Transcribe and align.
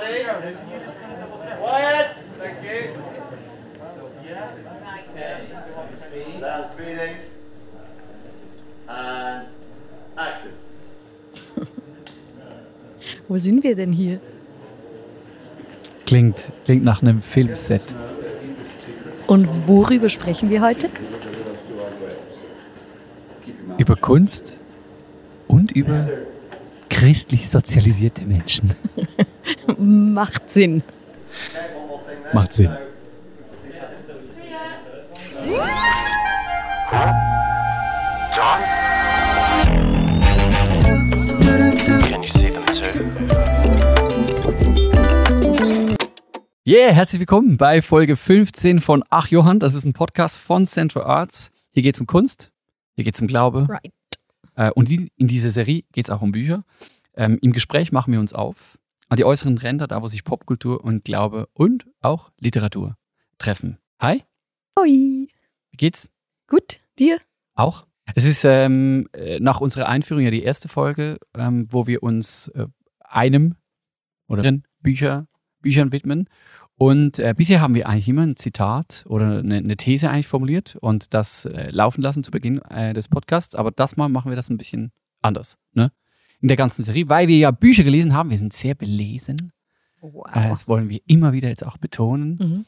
everybody. 0.00 0.56
Quiet. 1.60 2.10
Thank 2.38 2.62
you. 2.62 3.02
Sound 6.40 6.66
speeding. 6.66 7.16
And 8.88 9.46
action. 10.16 10.52
Wo 13.28 13.36
sind 13.36 13.62
wir 13.62 13.74
denn 13.74 13.92
hier? 13.92 14.20
Klingt, 16.06 16.52
klingt 16.64 16.84
nach 16.84 17.02
einem 17.02 17.22
Filmset. 17.22 17.94
Und 19.26 19.48
worüber 19.66 20.08
sprechen 20.08 20.50
wir 20.50 20.60
heute? 20.60 20.90
Über 23.78 23.96
Kunst 23.96 24.58
und 25.48 25.72
über 25.72 26.08
christlich 26.90 27.48
sozialisierte 27.48 28.26
Menschen. 28.26 28.74
Macht 29.78 30.50
Sinn. 30.50 30.82
Macht 32.32 32.52
Sinn. 32.52 32.70
John? 38.34 38.60
Can 42.08 42.22
you 42.22 42.28
see 42.28 42.50
them 42.50 42.64
too? 42.66 42.92
Yeah, 46.64 46.92
herzlich 46.92 47.20
willkommen 47.20 47.56
bei 47.56 47.82
Folge 47.82 48.16
15 48.16 48.80
von 48.80 49.02
Ach 49.10 49.28
Johann. 49.28 49.58
Das 49.58 49.74
ist 49.74 49.84
ein 49.84 49.92
Podcast 49.92 50.38
von 50.38 50.66
Central 50.66 51.04
Arts. 51.04 51.50
Hier 51.72 51.82
geht 51.82 51.96
es 51.96 52.00
um 52.00 52.06
Kunst, 52.06 52.52
hier 52.94 53.04
geht 53.04 53.14
es 53.14 53.20
um 53.20 53.26
Glaube. 53.26 53.66
Right. 53.68 53.92
Äh, 54.54 54.70
und 54.72 54.88
die, 54.88 55.10
in 55.16 55.28
dieser 55.28 55.50
Serie 55.50 55.82
geht 55.92 56.06
es 56.06 56.10
auch 56.10 56.22
um 56.22 56.32
Bücher. 56.32 56.64
Ähm, 57.14 57.38
Im 57.42 57.52
Gespräch 57.52 57.92
machen 57.92 58.12
wir 58.12 58.20
uns 58.20 58.32
auf 58.32 58.78
an 59.12 59.16
die 59.18 59.26
äußeren 59.26 59.58
Ränder, 59.58 59.86
da 59.86 60.00
wo 60.00 60.08
sich 60.08 60.24
Popkultur 60.24 60.82
und 60.82 61.04
Glaube 61.04 61.46
und 61.52 61.86
auch 62.00 62.32
Literatur 62.40 62.96
treffen. 63.36 63.76
Hi, 64.00 64.22
Hoi. 64.78 64.88
wie 64.88 65.76
geht's? 65.76 66.08
Gut, 66.48 66.80
dir? 66.98 67.18
Auch. 67.54 67.86
Es 68.14 68.24
ist 68.24 68.42
ähm, 68.46 69.10
äh, 69.12 69.38
nach 69.38 69.60
unserer 69.60 69.86
Einführung 69.86 70.24
ja 70.24 70.30
die 70.30 70.42
erste 70.42 70.70
Folge, 70.70 71.18
ähm, 71.34 71.66
wo 71.70 71.86
wir 71.86 72.02
uns 72.02 72.48
äh, 72.48 72.68
einem 73.00 73.56
oder 74.28 74.50
Bücher, 74.80 75.26
Büchern 75.60 75.92
widmen. 75.92 76.26
Und 76.76 77.18
äh, 77.18 77.34
bisher 77.36 77.60
haben 77.60 77.74
wir 77.74 77.90
eigentlich 77.90 78.08
immer 78.08 78.22
ein 78.22 78.36
Zitat 78.36 79.04
oder 79.06 79.40
eine, 79.40 79.56
eine 79.56 79.76
These 79.76 80.08
eigentlich 80.08 80.26
formuliert 80.26 80.76
und 80.76 81.12
das 81.12 81.44
äh, 81.44 81.68
laufen 81.70 82.00
lassen 82.00 82.24
zu 82.24 82.30
Beginn 82.30 82.62
äh, 82.62 82.94
des 82.94 83.08
Podcasts. 83.08 83.56
Aber 83.56 83.72
das 83.72 83.98
Mal 83.98 84.08
machen 84.08 84.30
wir 84.30 84.36
das 84.36 84.48
ein 84.48 84.56
bisschen 84.56 84.90
anders, 85.20 85.58
ne? 85.74 85.92
In 86.42 86.48
der 86.48 86.56
ganzen 86.56 86.82
Serie, 86.82 87.08
weil 87.08 87.28
wir 87.28 87.38
ja 87.38 87.50
Bücher 87.50 87.84
gelesen 87.84 88.14
haben. 88.14 88.30
Wir 88.30 88.38
sind 88.38 88.52
sehr 88.52 88.74
belesen. 88.74 89.52
Wow. 90.00 90.26
Äh, 90.32 90.48
das 90.48 90.68
wollen 90.68 90.90
wir 90.90 91.00
immer 91.06 91.32
wieder 91.32 91.48
jetzt 91.48 91.64
auch 91.64 91.78
betonen. 91.78 92.38
Mhm. 92.40 92.64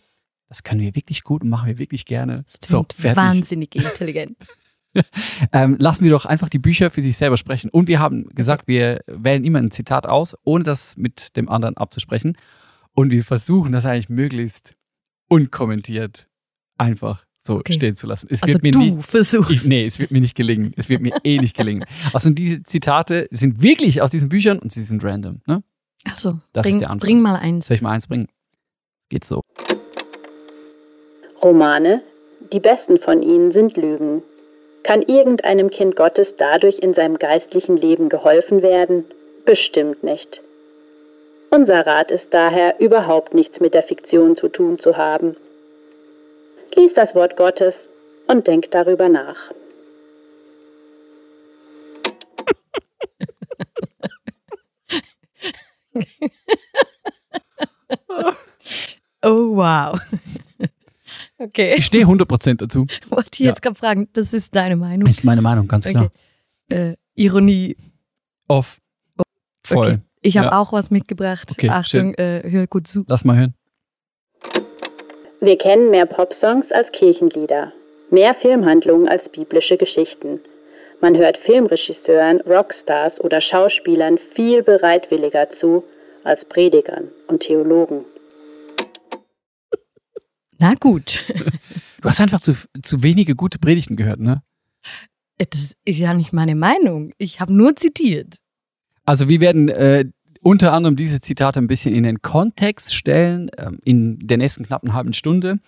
Das 0.48 0.62
können 0.62 0.80
wir 0.80 0.94
wirklich 0.94 1.24
gut 1.24 1.42
und 1.42 1.50
machen 1.50 1.66
wir 1.66 1.78
wirklich 1.78 2.06
gerne. 2.06 2.44
Das 2.44 2.60
klingt 2.60 3.16
wahnsinnig 3.16 3.74
intelligent. 3.74 4.36
Ähm, 5.52 5.74
lassen 5.80 6.04
wir 6.04 6.12
doch 6.12 6.24
einfach 6.24 6.48
die 6.48 6.60
Bücher 6.60 6.88
für 6.88 7.02
sich 7.02 7.16
selber 7.16 7.36
sprechen. 7.36 7.68
Und 7.68 7.88
wir 7.88 7.98
haben 7.98 8.28
gesagt, 8.28 8.68
wir 8.68 9.00
wählen 9.08 9.42
immer 9.42 9.58
ein 9.58 9.72
Zitat 9.72 10.06
aus, 10.06 10.36
ohne 10.44 10.62
das 10.62 10.96
mit 10.96 11.36
dem 11.36 11.48
anderen 11.48 11.76
abzusprechen. 11.76 12.36
Und 12.92 13.10
wir 13.10 13.24
versuchen 13.24 13.72
das 13.72 13.84
eigentlich 13.84 14.08
möglichst 14.08 14.76
unkommentiert 15.28 16.28
einfach 16.78 17.24
so 17.46 17.56
Okay. 17.56 17.72
stehen 17.74 17.94
zu 17.94 18.06
lassen. 18.06 18.28
Es 18.30 18.42
Also 18.42 18.54
wird 18.54 18.62
mir 18.62 18.70
du 18.72 18.78
nicht, 18.80 19.04
versuchst. 19.04 19.50
ich, 19.50 19.64
nee, 19.64 19.84
es 19.84 19.98
wird 19.98 20.10
mir 20.10 20.20
nicht 20.20 20.34
gelingen. 20.34 20.72
Es 20.76 20.88
wird 20.88 21.02
mir 21.02 21.12
eh 21.24 21.38
nicht 21.38 21.56
gelingen. 21.56 21.84
Also 22.12 22.30
diese 22.30 22.62
Zitate 22.62 23.28
sind 23.30 23.62
wirklich 23.62 24.00
aus 24.02 24.10
diesen 24.10 24.28
Büchern 24.28 24.58
und 24.58 24.72
sie 24.72 24.82
sind 24.82 25.04
random. 25.04 25.40
Ne? 25.46 25.62
Also, 26.10 26.38
Das 26.52 26.66
ist 26.66 26.72
bring, 26.72 26.80
der 26.80 26.90
Anfang. 26.90 27.06
bring 27.06 27.20
mal 27.20 27.36
eins. 27.36 27.66
Soll 27.66 27.76
ich 27.76 27.82
mal 27.82 27.92
eins 27.92 28.06
bringen? 28.08 28.28
Geht 29.10 29.24
so. 29.24 29.42
Romane, 31.42 32.02
die 32.52 32.60
besten 32.60 32.96
von 32.96 33.22
ihnen 33.22 33.52
sind 33.52 33.76
Lügen. 33.76 34.22
Kann 34.82 35.02
irgendeinem 35.02 35.70
Kind 35.70 35.96
Gottes 35.96 36.36
dadurch 36.36 36.78
in 36.78 36.94
seinem 36.94 37.18
geistlichen 37.18 37.76
Leben 37.76 38.08
geholfen 38.08 38.62
werden? 38.62 39.04
Bestimmt 39.46 40.02
nicht. 40.02 40.40
Unser 41.50 41.86
Rat 41.86 42.10
ist 42.10 42.34
daher, 42.34 42.80
überhaupt 42.80 43.32
nichts 43.34 43.60
mit 43.60 43.74
der 43.74 43.82
Fiktion 43.82 44.36
zu 44.36 44.48
tun 44.48 44.78
zu 44.78 44.96
haben. 44.96 45.36
Lies 46.76 46.94
das 46.94 47.14
Wort 47.14 47.36
Gottes 47.36 47.88
und 48.26 48.46
denk 48.46 48.70
darüber 48.70 49.08
nach. 49.08 49.50
Oh, 59.22 59.56
wow. 59.56 59.98
Okay. 61.36 61.74
Ich 61.76 61.86
stehe 61.86 62.06
100% 62.06 62.54
dazu. 62.54 62.86
Wollte 63.08 63.30
ich 63.34 63.38
Ja. 63.40 63.46
jetzt 63.46 63.60
gerade 63.60 63.74
fragen, 63.74 64.08
das 64.12 64.32
ist 64.32 64.54
deine 64.54 64.76
Meinung? 64.76 65.08
Ist 65.08 65.24
meine 65.24 65.42
Meinung, 65.42 65.66
ganz 65.66 65.86
klar. 65.86 66.10
Okay. 66.70 66.90
Äh, 66.92 66.96
Ironie. 67.16 67.76
Off. 68.48 68.80
Voll. 69.64 69.78
Okay. 69.86 69.98
Ich 70.20 70.38
habe 70.38 70.46
Ja. 70.48 70.58
auch 70.58 70.72
was 70.72 70.90
mitgebracht. 70.90 71.50
Okay, 71.50 71.68
Achtung, 71.68 72.14
äh, 72.14 72.42
hör 72.48 72.66
gut 72.68 72.86
zu. 72.86 73.04
Lass 73.08 73.24
mal 73.24 73.36
hören. 73.36 73.54
Wir 75.40 75.58
kennen 75.58 75.90
mehr 75.90 76.06
Popsongs 76.06 76.72
als 76.72 76.92
Kirchenlieder, 76.92 77.72
mehr 78.10 78.34
Filmhandlungen 78.34 79.08
als 79.08 79.28
biblische 79.28 79.76
Geschichten. 79.76 80.40
Man 81.00 81.16
hört 81.16 81.36
Filmregisseuren, 81.36 82.40
Rockstars 82.40 83.20
oder 83.20 83.40
Schauspielern 83.40 84.16
viel 84.16 84.62
bereitwilliger 84.62 85.50
zu 85.50 85.84
als 86.22 86.44
Predigern 86.44 87.08
und 87.26 87.40
Theologen. 87.40 88.04
Na 90.58 90.74
gut. 90.74 91.24
Du 92.00 92.10
hast 92.10 92.20
einfach 92.20 92.40
zu, 92.40 92.52
zu 92.82 93.02
wenige 93.02 93.34
gute 93.34 93.58
Predigten 93.58 93.96
gehört, 93.96 94.20
ne? 94.20 94.42
Das 95.38 95.72
ist 95.86 95.98
ja 95.98 96.12
nicht 96.12 96.34
meine 96.34 96.54
Meinung. 96.54 97.14
Ich 97.16 97.40
habe 97.40 97.50
nur 97.50 97.76
zitiert. 97.76 98.40
Also 99.06 99.30
wir 99.30 99.40
werden 99.40 99.70
äh, 99.70 100.04
unter 100.44 100.74
anderem 100.74 100.94
diese 100.94 101.20
Zitate 101.20 101.58
ein 101.58 101.66
bisschen 101.66 101.94
in 101.94 102.02
den 102.02 102.20
Kontext 102.20 102.94
stellen, 102.94 103.50
ähm, 103.56 103.78
in 103.82 104.18
der 104.18 104.36
nächsten 104.36 104.64
knappen 104.64 104.92
halben 104.92 105.14
Stunde. 105.14 105.58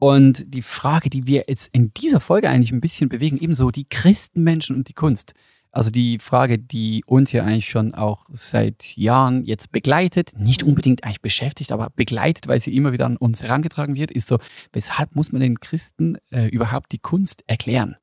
Und 0.00 0.52
die 0.52 0.62
Frage, 0.62 1.08
die 1.08 1.26
wir 1.26 1.44
jetzt 1.48 1.70
in 1.72 1.92
dieser 1.94 2.20
Folge 2.20 2.48
eigentlich 2.48 2.72
ein 2.72 2.80
bisschen 2.80 3.08
bewegen, 3.08 3.38
ebenso 3.40 3.70
die 3.70 3.88
Christenmenschen 3.88 4.76
und 4.76 4.88
die 4.88 4.92
Kunst. 4.92 5.34
Also 5.70 5.90
die 5.90 6.18
Frage, 6.18 6.58
die 6.58 7.04
uns 7.06 7.30
ja 7.30 7.44
eigentlich 7.44 7.68
schon 7.68 7.94
auch 7.94 8.26
seit 8.32 8.96
Jahren 8.96 9.44
jetzt 9.44 9.70
begleitet, 9.70 10.32
nicht 10.36 10.64
unbedingt 10.64 11.04
eigentlich 11.04 11.20
beschäftigt, 11.20 11.70
aber 11.70 11.88
begleitet, 11.94 12.48
weil 12.48 12.58
sie 12.58 12.74
immer 12.74 12.92
wieder 12.92 13.06
an 13.06 13.16
uns 13.16 13.42
herangetragen 13.42 13.94
wird, 13.94 14.10
ist 14.10 14.26
so, 14.26 14.38
weshalb 14.72 15.14
muss 15.14 15.30
man 15.30 15.40
den 15.40 15.60
Christen 15.60 16.18
äh, 16.30 16.48
überhaupt 16.48 16.90
die 16.90 16.98
Kunst 16.98 17.44
erklären? 17.46 17.96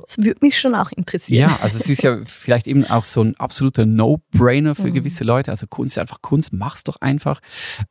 Das 0.00 0.18
würde 0.18 0.38
mich 0.42 0.58
schon 0.58 0.74
auch 0.74 0.92
interessieren. 0.92 1.50
Ja, 1.50 1.58
also 1.60 1.78
es 1.78 1.88
ist 1.88 2.02
ja 2.02 2.18
vielleicht 2.24 2.66
eben 2.66 2.84
auch 2.84 3.04
so 3.04 3.22
ein 3.22 3.34
absoluter 3.36 3.84
No-Brainer 3.86 4.74
für 4.74 4.88
Mhm. 4.88 4.94
gewisse 4.94 5.24
Leute. 5.24 5.50
Also 5.50 5.66
Kunst 5.66 5.96
ist 5.96 6.00
einfach 6.00 6.22
Kunst, 6.22 6.52
mach's 6.52 6.84
doch 6.84 7.00
einfach. 7.00 7.40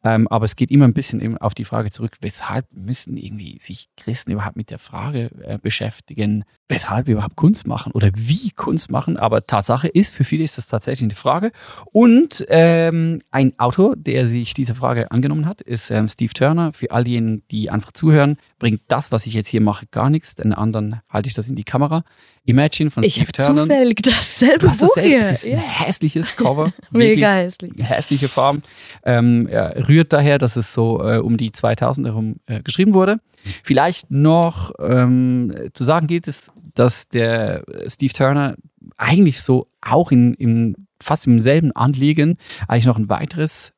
Ähm, 0.04 0.28
aber 0.30 0.46
es 0.46 0.56
geht 0.56 0.72
immer 0.72 0.86
ein 0.86 0.94
bisschen 0.94 1.20
eben 1.22 1.38
auf 1.38 1.54
die 1.54 1.66
Frage 1.66 1.92
zurück, 1.92 2.14
weshalb 2.22 2.66
müssen 2.72 3.18
irgendwie 3.18 3.58
sich 3.60 3.88
Christen 3.98 4.32
überhaupt 4.32 4.56
mit 4.56 4.70
der 4.70 4.80
Frage 4.80 5.30
äh, 5.44 5.58
beschäftigen, 5.62 6.44
weshalb 6.70 7.08
wir 7.08 7.14
überhaupt 7.16 7.36
Kunst 7.36 7.68
machen 7.68 7.92
oder 7.92 8.10
wie 8.16 8.52
Kunst 8.52 8.90
machen. 8.90 9.18
Aber 9.18 9.46
Tatsache 9.46 9.88
ist, 9.88 10.14
für 10.16 10.24
viele 10.24 10.44
ist 10.44 10.58
das 10.58 10.68
tatsächlich 10.68 11.04
eine 11.06 11.16
Frage. 11.16 11.52
Und 11.92 12.46
ähm, 12.50 13.22
ein 13.32 13.54
Autor, 13.60 13.96
der 13.96 14.28
sich 14.28 14.54
dieser 14.54 14.76
Frage 14.76 15.12
angenommen 15.12 15.46
hat, 15.46 15.62
ist 15.62 15.92
ähm, 15.92 16.08
Steve 16.08 16.34
Turner. 16.34 16.72
Für 16.74 16.92
all 16.92 17.04
diejenigen, 17.04 17.44
die 17.52 17.70
einfach 17.70 17.92
zuhören, 17.92 18.38
bringt 18.60 18.82
das, 18.88 19.12
was 19.12 19.26
ich 19.28 19.34
jetzt 19.34 19.50
hier 19.50 19.62
mache, 19.62 19.86
gar 19.92 20.10
nichts. 20.10 20.36
Den 20.36 20.52
anderen 20.54 21.02
halte 21.10 21.28
ich 21.30 21.36
das 21.36 21.48
in 21.48 21.56
die 21.56 21.64
Kamera. 21.64 22.04
Imagine 22.46 22.90
von 22.92 23.04
ich 23.04 23.16
Steve 23.16 23.32
Turner. 23.32 23.62
zufällig 23.64 24.02
dasselbe 24.02 24.60
Du 24.60 24.70
hast 24.70 24.80
Buch 24.80 24.88
dasselbe. 24.96 25.10
hier. 25.10 25.20
Es 25.20 25.32
ist 25.32 25.46
ein 25.48 25.52
Ja. 25.54 25.60
hässliches 25.60 26.36
Cover. 26.38 26.72
Mega 26.92 27.32
hässlich. 27.34 27.72
hässliche 27.78 28.28
Farben. 28.28 28.64
Ähm, 29.04 29.48
er 29.48 29.88
rührt 29.88 30.12
daher, 30.14 30.38
dass 30.40 30.56
es 30.56 30.74
so 30.74 31.04
äh, 31.04 31.18
um 31.20 31.38
die 31.38 31.52
2000 31.52 32.08
herum 32.08 32.38
äh, 32.48 32.62
geschrieben 32.64 32.94
wurde. 32.94 33.20
Vielleicht 33.64 34.10
noch 34.12 34.72
ähm, 34.80 35.54
zu 35.74 35.84
sagen 35.84 36.08
gilt 36.08 36.28
es, 36.28 36.52
dass 36.74 37.08
der 37.10 37.64
Steve 37.88 38.14
Turner 38.14 38.56
eigentlich 38.98 39.42
so 39.42 39.68
auch 39.82 40.12
in, 40.12 40.34
in 40.36 40.88
fast 41.02 41.28
im 41.28 41.42
selben 41.42 41.72
Anliegen 41.74 42.38
eigentlich 42.68 42.86
noch 42.88 42.98
ein 42.98 43.10
weiteres 43.10 43.72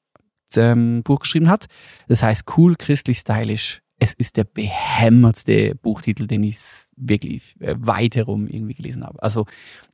ähm, 0.56 1.04
Buch 1.04 1.20
geschrieben 1.20 1.50
hat. 1.50 1.66
Das 2.08 2.24
heißt 2.24 2.46
Cool, 2.56 2.76
christlich, 2.78 3.18
stylisch. 3.20 3.82
Es 4.00 4.14
ist 4.14 4.38
der 4.38 4.46
behämmertste 4.46 5.76
Buchtitel, 5.76 6.26
den 6.26 6.44
ich 6.44 6.58
wirklich 6.96 7.56
äh, 7.60 7.76
weit 7.78 8.16
herum 8.16 8.48
irgendwie 8.48 8.74
gelesen 8.74 9.06
habe. 9.06 9.22
Also 9.22 9.46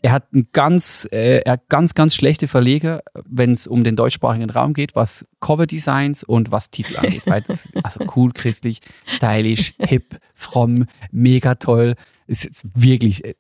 er 0.01 0.11
hat 0.11 0.31
ein 0.33 0.47
ganz, 0.53 1.07
äh, 1.11 1.39
er 1.39 1.53
hat 1.53 1.69
ganz, 1.69 1.95
ganz 1.95 2.15
schlechte 2.15 2.47
Verleger, 2.47 3.01
wenn 3.27 3.51
es 3.51 3.65
um 3.65 3.83
den 3.83 3.95
deutschsprachigen 3.95 4.49
Raum 4.49 4.73
geht, 4.73 4.95
was 4.95 5.25
Cover-Designs 5.39 6.23
und 6.23 6.51
was 6.51 6.69
Titel 6.69 6.97
angeht. 6.97 7.23
Weil 7.25 7.41
das, 7.41 7.69
also 7.83 8.05
cool, 8.15 8.31
christlich, 8.31 8.79
stylisch, 9.07 9.73
hip, 9.79 10.19
fromm, 10.35 10.85
mega 11.11 11.55
toll. 11.55 11.95
Ist 12.27 12.43
jetzt 12.43 12.63
wirklich 12.73 13.25
äh, 13.25 13.35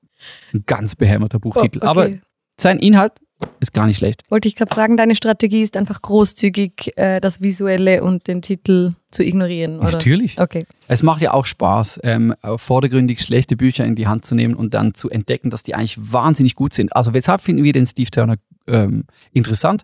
ein 0.53 0.63
ganz 0.65 0.95
behämmerter 0.95 1.39
Buchtitel. 1.39 1.79
Oh, 1.79 1.89
okay. 1.89 1.89
Aber 1.89 2.09
sein 2.57 2.79
Inhalt 2.79 3.13
ist 3.59 3.73
gar 3.73 3.85
nicht 3.85 3.97
schlecht. 3.97 4.21
Wollte 4.29 4.47
ich 4.47 4.55
gerade 4.55 4.73
fragen, 4.73 4.97
deine 4.97 5.15
Strategie 5.15 5.61
ist 5.61 5.77
einfach 5.77 6.01
großzügig 6.01 6.93
äh, 6.95 7.19
das 7.19 7.41
Visuelle 7.41 8.03
und 8.03 8.27
den 8.27 8.41
Titel 8.41 8.93
zu 9.11 9.23
ignorieren, 9.23 9.79
oder? 9.79 9.91
Natürlich. 9.91 10.39
Okay. 10.39 10.65
Es 10.87 11.03
macht 11.03 11.21
ja 11.21 11.33
auch 11.33 11.45
Spaß, 11.45 12.01
ähm, 12.03 12.33
vordergründig 12.57 13.21
schlechte 13.21 13.55
Bücher 13.55 13.85
in 13.85 13.95
die 13.95 14.07
Hand 14.07 14.25
zu 14.25 14.35
nehmen 14.35 14.55
und 14.55 14.73
dann 14.73 14.93
zu 14.93 15.09
entdecken, 15.09 15.49
dass 15.49 15.63
die 15.63 15.75
eigentlich 15.75 15.97
wahnsinnig 15.99 16.55
gut 16.55 16.73
sind. 16.73 16.95
Also 16.95 17.13
weshalb 17.13 17.41
finden 17.41 17.63
wir 17.63 17.73
den 17.73 17.85
Steve 17.85 18.11
Turner 18.11 18.35
ähm, 18.67 19.05
interessant? 19.31 19.83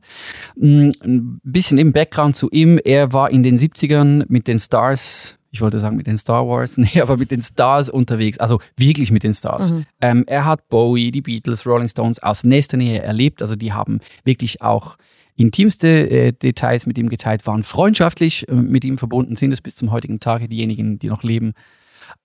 Mm, 0.56 0.92
Ein 1.01 1.42
bisschen 1.44 1.77
im 1.77 1.94
Background 1.94 2.36
zu 2.36 2.50
ihm. 2.51 2.80
Er 2.83 3.13
war 3.13 3.31
in 3.31 3.44
den 3.44 3.57
70ern 3.57 4.25
mit 4.27 4.48
den 4.48 4.59
Stars, 4.59 5.38
ich 5.51 5.59
wollte 5.59 5.80
sagen 5.80 5.98
mit 5.98 6.07
den 6.07 6.18
Star 6.18 6.48
Wars, 6.48 6.77
nee, 6.77 7.01
aber 7.01 7.18
mit 7.18 7.31
den 7.31 7.42
Stars 7.42 7.89
unterwegs, 7.89 8.38
also 8.39 8.59
wirklich 8.77 9.12
mit 9.12 9.24
den 9.24 9.33
Stars. 9.33 9.74
Ähm, 10.00 10.24
er 10.27 10.45
hat 10.45 10.69
Bowie, 10.69 11.12
die 11.12 11.21
Beatles, 11.21 11.65
Rolling 11.65 11.89
Stones 11.89 12.24
aus 12.24 12.44
nächster 12.44 12.77
Nähe 12.77 13.01
erlebt. 13.01 13.42
Also 13.42 13.56
die 13.56 13.74
haben 13.74 14.00
wirklich 14.24 14.62
auch 14.62 14.98
intimste 15.36 16.09
äh, 16.09 16.31
Details 16.31 16.86
mit 16.86 16.98
ihm 16.98 17.09
geteilt, 17.09 17.45
waren 17.45 17.63
freundschaftlich 17.63 18.48
äh, 18.48 18.53
mit 18.53 18.86
ihm 18.86 18.98
verbunden, 18.98 19.36
sind 19.36 19.51
es 19.51 19.62
bis 19.62 19.75
zum 19.75 19.92
heutigen 19.92 20.19
Tage 20.19 20.48
diejenigen, 20.48 21.00
die 21.00 21.07
noch 21.07 21.24
leben. 21.24 21.53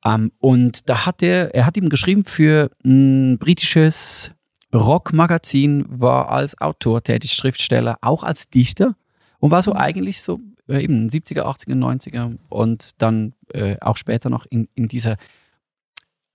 Ähm, 0.04 0.32
und 0.38 0.88
da 0.88 1.06
hat 1.06 1.22
er, 1.22 1.54
er 1.54 1.66
hat 1.66 1.76
ihm 1.76 1.88
geschrieben 1.88 2.24
für 2.24 2.70
ein 2.84 3.38
britisches 3.38 4.30
Rockmagazin, 4.74 5.84
war 5.88 6.30
als 6.30 6.60
Autor 6.60 7.02
tätig, 7.02 7.32
Schriftsteller, 7.32 7.98
auch 8.02 8.22
als 8.22 8.50
Dichter 8.50 8.94
und 9.38 9.50
war 9.50 9.62
so 9.62 9.72
eigentlich 9.74 10.20
so 10.20 10.40
äh, 10.68 10.82
eben 10.82 11.08
70er, 11.08 11.42
80er, 11.42 11.74
90er 11.74 12.38
und 12.48 12.90
dann 12.98 13.34
äh, 13.52 13.76
auch 13.80 13.96
später 13.96 14.30
noch 14.30 14.46
in, 14.48 14.68
in 14.74 14.88
dieser 14.88 15.16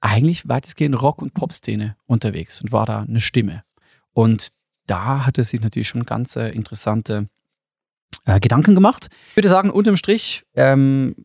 eigentlich 0.01 0.47
weitestgehend 0.49 0.99
Rock- 1.01 1.21
und 1.21 1.33
Pop-Szene 1.33 1.95
unterwegs 2.07 2.61
und 2.61 2.71
war 2.71 2.85
da 2.85 3.01
eine 3.01 3.19
Stimme. 3.19 3.63
Und 4.13 4.49
da 4.87 5.25
hat 5.25 5.37
er 5.37 5.43
sich 5.43 5.61
natürlich 5.61 5.87
schon 5.87 6.03
ganz 6.03 6.35
äh, 6.35 6.49
interessante 6.49 7.29
äh, 8.25 8.39
Gedanken 8.39 8.75
gemacht. 8.75 9.09
Ich 9.29 9.37
würde 9.37 9.49
sagen, 9.49 9.69
unterm 9.69 9.95
Strich, 9.95 10.43
ähm, 10.55 11.15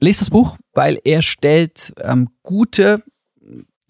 lest 0.00 0.20
das 0.20 0.30
Buch, 0.30 0.58
weil 0.72 1.00
er 1.04 1.22
stellt 1.22 1.94
ähm, 2.00 2.28
gute, 2.42 3.02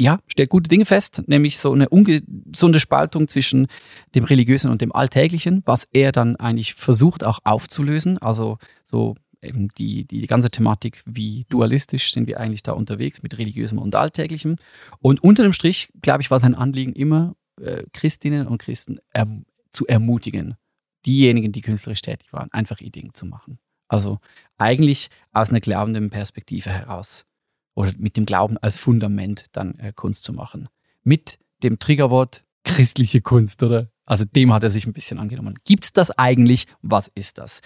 ja, 0.00 0.18
stellt 0.28 0.50
gute 0.50 0.68
Dinge 0.68 0.84
fest, 0.84 1.22
nämlich 1.26 1.58
so 1.58 1.72
eine 1.72 1.88
ungesunde 1.88 2.80
Spaltung 2.80 3.28
zwischen 3.28 3.66
dem 4.14 4.24
Religiösen 4.24 4.70
und 4.70 4.80
dem 4.82 4.92
Alltäglichen, 4.92 5.62
was 5.64 5.88
er 5.90 6.12
dann 6.12 6.36
eigentlich 6.36 6.74
versucht 6.74 7.24
auch 7.24 7.40
aufzulösen. 7.44 8.18
Also 8.18 8.58
so 8.84 9.14
eben 9.40 9.68
die, 9.78 10.04
die, 10.04 10.26
ganze 10.26 10.50
Thematik, 10.50 11.02
wie 11.06 11.46
dualistisch 11.48 12.12
sind 12.12 12.26
wir 12.26 12.40
eigentlich 12.40 12.62
da 12.62 12.72
unterwegs 12.72 13.22
mit 13.22 13.38
religiösem 13.38 13.78
und 13.78 13.94
alltäglichem. 13.94 14.56
Und 15.00 15.22
unter 15.22 15.42
dem 15.42 15.52
Strich, 15.52 15.88
glaube 16.02 16.22
ich, 16.22 16.30
war 16.30 16.40
sein 16.40 16.54
Anliegen 16.54 16.92
immer, 16.92 17.34
äh, 17.60 17.84
Christinnen 17.92 18.46
und 18.46 18.58
Christen 18.58 18.98
erm 19.12 19.44
zu 19.70 19.86
ermutigen, 19.86 20.56
diejenigen, 21.04 21.52
die 21.52 21.60
künstlerisch 21.60 22.00
tätig 22.00 22.32
waren, 22.32 22.50
einfach 22.50 22.80
ihr 22.80 22.90
Ding 22.90 23.12
zu 23.12 23.26
machen. 23.26 23.58
Also 23.88 24.18
eigentlich 24.56 25.08
aus 25.32 25.50
einer 25.50 25.60
glaubenden 25.60 26.10
Perspektive 26.10 26.70
heraus 26.70 27.26
oder 27.76 27.92
mit 27.98 28.16
dem 28.16 28.26
Glauben 28.26 28.58
als 28.58 28.76
Fundament 28.76 29.44
dann 29.52 29.78
äh, 29.78 29.92
Kunst 29.94 30.24
zu 30.24 30.32
machen. 30.32 30.68
Mit 31.04 31.38
dem 31.62 31.78
Triggerwort 31.78 32.42
christliche 32.64 33.20
Kunst, 33.20 33.62
oder? 33.62 33.88
Also 34.04 34.24
dem 34.24 34.52
hat 34.52 34.64
er 34.64 34.70
sich 34.70 34.86
ein 34.86 34.92
bisschen 34.92 35.18
angenommen. 35.18 35.54
Gibt 35.64 35.84
es 35.84 35.92
das 35.92 36.10
eigentlich? 36.18 36.66
Was 36.82 37.06
ist 37.14 37.38
das? 37.38 37.60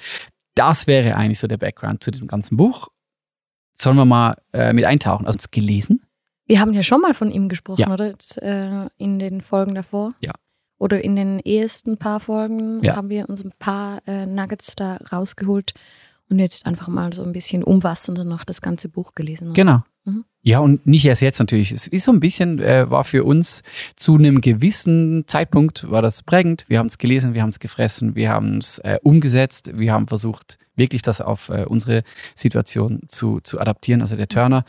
Das 0.54 0.86
wäre 0.86 1.16
eigentlich 1.16 1.38
so 1.38 1.46
der 1.46 1.56
Background 1.58 2.02
zu 2.02 2.10
diesem 2.10 2.26
ganzen 2.28 2.56
Buch. 2.58 2.88
Sollen 3.72 3.96
wir 3.96 4.04
mal 4.04 4.36
äh, 4.52 4.72
mit 4.72 4.84
eintauchen? 4.84 5.26
Also 5.26 5.38
es 5.38 5.50
gelesen? 5.50 6.04
Wir 6.46 6.60
haben 6.60 6.72
ja 6.72 6.82
schon 6.82 7.00
mal 7.00 7.14
von 7.14 7.30
ihm 7.30 7.48
gesprochen, 7.48 7.80
Ja. 7.82 7.92
oder? 7.92 8.08
Jetzt, 8.08 8.36
äh, 8.42 8.88
in 8.98 9.18
den 9.18 9.40
Folgen 9.40 9.74
davor. 9.74 10.12
Ja. 10.20 10.32
Oder 10.78 11.04
in 11.04 11.14
den 11.14 11.38
ersten 11.40 11.96
paar 11.98 12.20
Folgen 12.20 12.82
Ja. 12.82 12.96
haben 12.96 13.08
wir 13.10 13.28
uns 13.28 13.44
ein 13.44 13.52
paar 13.58 14.00
äh, 14.08 14.26
Nuggets 14.26 14.74
da 14.76 14.96
rausgeholt 15.12 15.72
und 16.28 16.38
jetzt 16.38 16.66
einfach 16.66 16.88
mal 16.88 17.12
so 17.12 17.22
ein 17.22 17.32
bisschen 17.32 17.62
umfassender 17.62 18.24
noch 18.24 18.44
das 18.44 18.60
ganze 18.60 18.88
Buch 18.88 19.14
gelesen. 19.14 19.48
oder? 19.48 19.54
Genau. 19.54 19.82
Mhm. 20.04 20.24
Ja, 20.42 20.60
und 20.60 20.86
nicht 20.86 21.04
erst 21.04 21.22
jetzt 21.22 21.38
natürlich. 21.38 21.70
Es 21.70 21.86
ist 21.86 22.04
so 22.04 22.12
ein 22.12 22.20
bisschen, 22.20 22.60
äh, 22.60 22.90
war 22.90 23.04
für 23.04 23.24
uns 23.24 23.62
zu 23.96 24.16
einem 24.16 24.40
gewissen 24.40 25.24
Zeitpunkt, 25.26 25.90
war 25.90 26.00
das 26.00 26.22
prägend. 26.22 26.64
Wir 26.68 26.78
haben 26.78 26.86
es 26.86 26.98
gelesen, 26.98 27.34
wir 27.34 27.42
haben 27.42 27.50
es 27.50 27.58
gefressen, 27.58 28.14
wir 28.14 28.30
haben 28.30 28.58
es 28.58 28.78
äh, 28.78 28.98
umgesetzt, 29.02 29.72
wir 29.74 29.92
haben 29.92 30.08
versucht, 30.08 30.58
wirklich 30.76 31.02
das 31.02 31.20
auf 31.20 31.50
äh, 31.50 31.64
unsere 31.66 32.02
Situation 32.34 33.02
zu, 33.08 33.40
zu 33.40 33.60
adaptieren. 33.60 34.00
Also 34.00 34.16
der 34.16 34.28
Turner, 34.28 34.64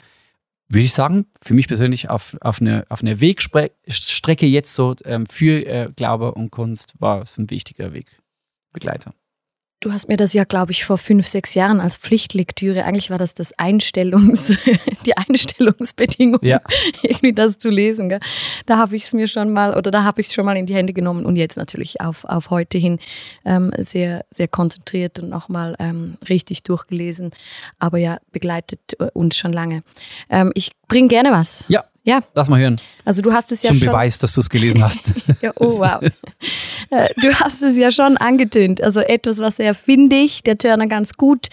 würde 0.67 0.85
ich 0.85 0.93
sagen, 0.93 1.25
für 1.41 1.53
mich 1.53 1.67
persönlich 1.67 2.09
auf, 2.09 2.37
auf 2.41 2.61
eine, 2.61 2.85
auf 2.89 3.01
eine 3.01 3.21
Wegstrecke 3.21 4.45
jetzt 4.45 4.75
so 4.75 4.95
ähm, 5.05 5.25
für 5.25 5.65
äh, 5.65 5.89
Glaube 5.95 6.33
und 6.33 6.49
Kunst 6.51 6.95
war 6.99 7.21
es 7.21 7.37
ein 7.37 7.49
wichtiger 7.49 7.93
Wegbegleiter. 7.93 9.13
Du 9.81 9.91
hast 9.91 10.07
mir 10.07 10.15
das 10.15 10.33
ja, 10.33 10.43
glaube 10.43 10.73
ich, 10.73 10.85
vor 10.85 10.99
fünf, 10.99 11.27
sechs 11.27 11.55
Jahren 11.55 11.81
als 11.81 11.97
Pflichtlektüre, 11.97 12.85
eigentlich 12.85 13.09
war 13.09 13.17
das 13.17 13.33
das 13.33 13.57
Einstellungs, 13.57 14.55
die 15.07 15.17
Einstellungsbedingung, 15.17 16.39
Ja. 16.43 16.61
irgendwie 17.01 17.33
das 17.33 17.57
zu 17.57 17.71
lesen. 17.71 18.07
Gell? 18.07 18.19
Da 18.67 18.77
habe 18.77 18.95
ich 18.95 19.05
es 19.05 19.13
mir 19.13 19.27
schon 19.27 19.51
mal, 19.51 19.75
oder 19.75 19.89
da 19.89 20.03
habe 20.03 20.21
ich 20.21 20.27
es 20.27 20.35
schon 20.35 20.45
mal 20.45 20.55
in 20.55 20.67
die 20.67 20.75
Hände 20.75 20.93
genommen 20.93 21.25
und 21.25 21.35
jetzt 21.35 21.57
natürlich 21.57 21.99
auf, 21.99 22.25
auf 22.25 22.51
heute 22.51 22.77
hin 22.77 22.99
ähm, 23.43 23.71
sehr, 23.75 24.23
sehr 24.29 24.47
konzentriert 24.47 25.17
und 25.17 25.29
nochmal 25.29 25.75
ähm, 25.79 26.19
richtig 26.29 26.61
durchgelesen. 26.61 27.31
Aber 27.79 27.97
ja, 27.97 28.19
begleitet 28.31 28.81
äh, 28.99 29.05
uns 29.13 29.35
schon 29.35 29.51
lange. 29.51 29.81
Ähm, 30.29 30.51
ich 30.53 30.73
bringe 30.87 31.07
gerne 31.07 31.31
was. 31.31 31.65
Ja, 31.69 31.85
Ja, 32.03 32.21
lass 32.33 32.49
mal 32.49 32.59
hören. 32.59 32.77
also 33.05 33.21
du 33.21 33.31
hast 33.31 33.51
es 33.51 33.61
ja 33.61 33.69
Zum 33.69 33.77
schon. 33.77 33.89
Beweis, 33.89 34.17
dass 34.17 34.33
du 34.33 34.41
es 34.41 34.49
gelesen 34.49 34.83
hast. 34.83 35.13
Ja, 35.41 35.51
oh 35.59 35.69
wow. 35.69 36.01
Äh, 36.91 37.09
du 37.21 37.33
hast 37.33 37.63
es 37.63 37.77
ja 37.77 37.89
schon 37.89 38.17
angetönt. 38.17 38.81
Also 38.81 38.99
etwas, 38.99 39.39
was 39.39 39.59
er, 39.59 39.73
finde 39.73 40.17
ich, 40.17 40.43
der 40.43 40.57
Turner 40.57 40.87
ganz 40.87 41.13
gut 41.13 41.47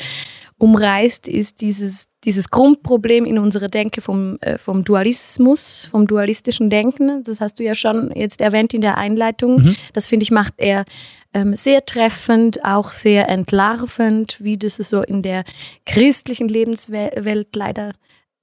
umreißt, 0.58 1.28
ist 1.28 1.60
dieses, 1.60 2.08
dieses 2.24 2.50
Grundproblem 2.50 3.24
in 3.24 3.38
unserer 3.38 3.68
Denke 3.68 4.00
vom, 4.00 4.38
äh, 4.40 4.58
vom 4.58 4.84
Dualismus, 4.84 5.88
vom 5.90 6.06
dualistischen 6.06 6.68
Denken. 6.68 7.22
Das 7.22 7.40
hast 7.40 7.60
du 7.60 7.64
ja 7.64 7.74
schon 7.74 8.10
jetzt 8.14 8.40
erwähnt 8.40 8.74
in 8.74 8.80
der 8.80 8.98
Einleitung. 8.98 9.76
Das, 9.92 10.06
finde 10.06 10.24
ich, 10.24 10.30
macht 10.30 10.54
er 10.56 10.84
ähm, 11.32 11.54
sehr 11.54 11.86
treffend, 11.86 12.64
auch 12.64 12.88
sehr 12.88 13.28
entlarvend, 13.28 14.38
wie 14.40 14.58
das 14.58 14.76
so 14.76 15.02
in 15.02 15.22
der 15.22 15.44
christlichen 15.86 16.48
Lebenswelt 16.48 17.54
leider 17.54 17.92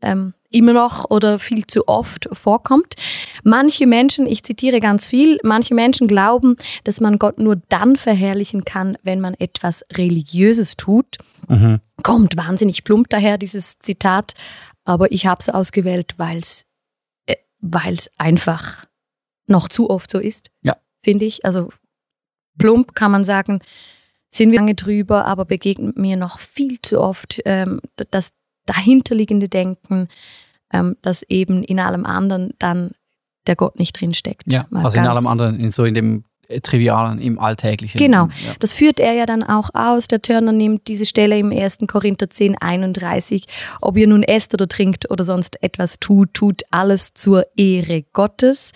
ähm, 0.01 0.33
immer 0.55 0.73
noch 0.73 1.09
oder 1.11 1.37
viel 1.37 1.67
zu 1.67 1.87
oft 1.87 2.29
vorkommt. 2.31 2.95
Manche 3.43 3.85
Menschen, 3.85 4.25
ich 4.25 4.43
zitiere 4.43 4.79
ganz 4.79 5.05
viel, 5.07 5.37
manche 5.43 5.75
Menschen 5.75 6.07
glauben, 6.07 6.55
dass 6.83 7.01
man 7.01 7.19
Gott 7.19 7.37
nur 7.39 7.57
dann 7.69 7.95
verherrlichen 7.95 8.65
kann, 8.65 8.97
wenn 9.03 9.19
man 9.19 9.33
etwas 9.35 9.83
Religiöses 9.93 10.77
tut. 10.77 11.17
Mhm. 11.47 11.81
Kommt 12.03 12.37
wahnsinnig 12.37 12.83
plump 12.83 13.09
daher, 13.09 13.37
dieses 13.37 13.79
Zitat, 13.79 14.33
aber 14.85 15.11
ich 15.11 15.27
habe 15.27 15.39
es 15.41 15.49
ausgewählt, 15.49 16.13
weil 16.17 16.37
es 16.37 16.65
äh, 17.25 17.35
weil's 17.59 18.09
einfach 18.17 18.85
noch 19.47 19.67
zu 19.67 19.89
oft 19.89 20.09
so 20.09 20.19
ist, 20.19 20.49
Ja. 20.63 20.77
finde 21.03 21.25
ich. 21.25 21.45
Also 21.45 21.69
plump 22.57 22.95
kann 22.95 23.11
man 23.11 23.23
sagen, 23.23 23.59
sind 24.29 24.51
wir 24.51 24.59
lange 24.59 24.75
drüber, 24.75 25.25
aber 25.25 25.45
begegnet 25.45 25.97
mir 25.97 26.17
noch 26.17 26.39
viel 26.39 26.81
zu 26.81 26.99
oft 26.99 27.41
ähm, 27.45 27.81
das 28.11 28.31
dahinterliegende 28.65 29.47
Denken, 29.47 30.07
ähm, 30.73 30.95
dass 31.01 31.23
eben 31.23 31.63
in 31.63 31.79
allem 31.79 32.05
anderen 32.05 32.53
dann 32.59 32.91
der 33.47 33.55
Gott 33.55 33.77
nicht 33.79 33.99
drinsteckt. 33.99 34.51
Ja, 34.51 34.65
Mal 34.69 34.85
also 34.85 34.97
in 34.97 35.05
allem 35.07 35.27
anderen, 35.27 35.59
in, 35.59 35.69
so 35.69 35.85
in 35.85 35.93
dem 35.93 36.23
äh, 36.47 36.61
Trivialen, 36.61 37.19
im 37.19 37.37
Alltäglichen. 37.39 37.97
Genau. 37.99 38.25
Ja. 38.25 38.53
Das 38.59 38.73
führt 38.73 38.99
er 38.99 39.13
ja 39.13 39.25
dann 39.27 39.43
auch 39.43 39.69
aus. 39.73 40.07
Der 40.07 40.21
Turner 40.21 40.51
nimmt 40.51 40.87
diese 40.87 41.05
Stelle 41.05 41.37
im 41.37 41.51
1. 41.51 41.79
Korinther 41.87 42.29
10, 42.29 42.57
31. 42.59 43.45
Ob 43.81 43.97
ihr 43.97 44.07
nun 44.07 44.23
esst 44.23 44.53
oder 44.55 44.67
trinkt 44.67 45.09
oder 45.11 45.23
sonst 45.23 45.61
etwas 45.61 45.99
tut, 45.99 46.33
tut 46.33 46.63
alles 46.71 47.13
zur 47.13 47.45
Ehre 47.55 48.03
Gottes. 48.13 48.71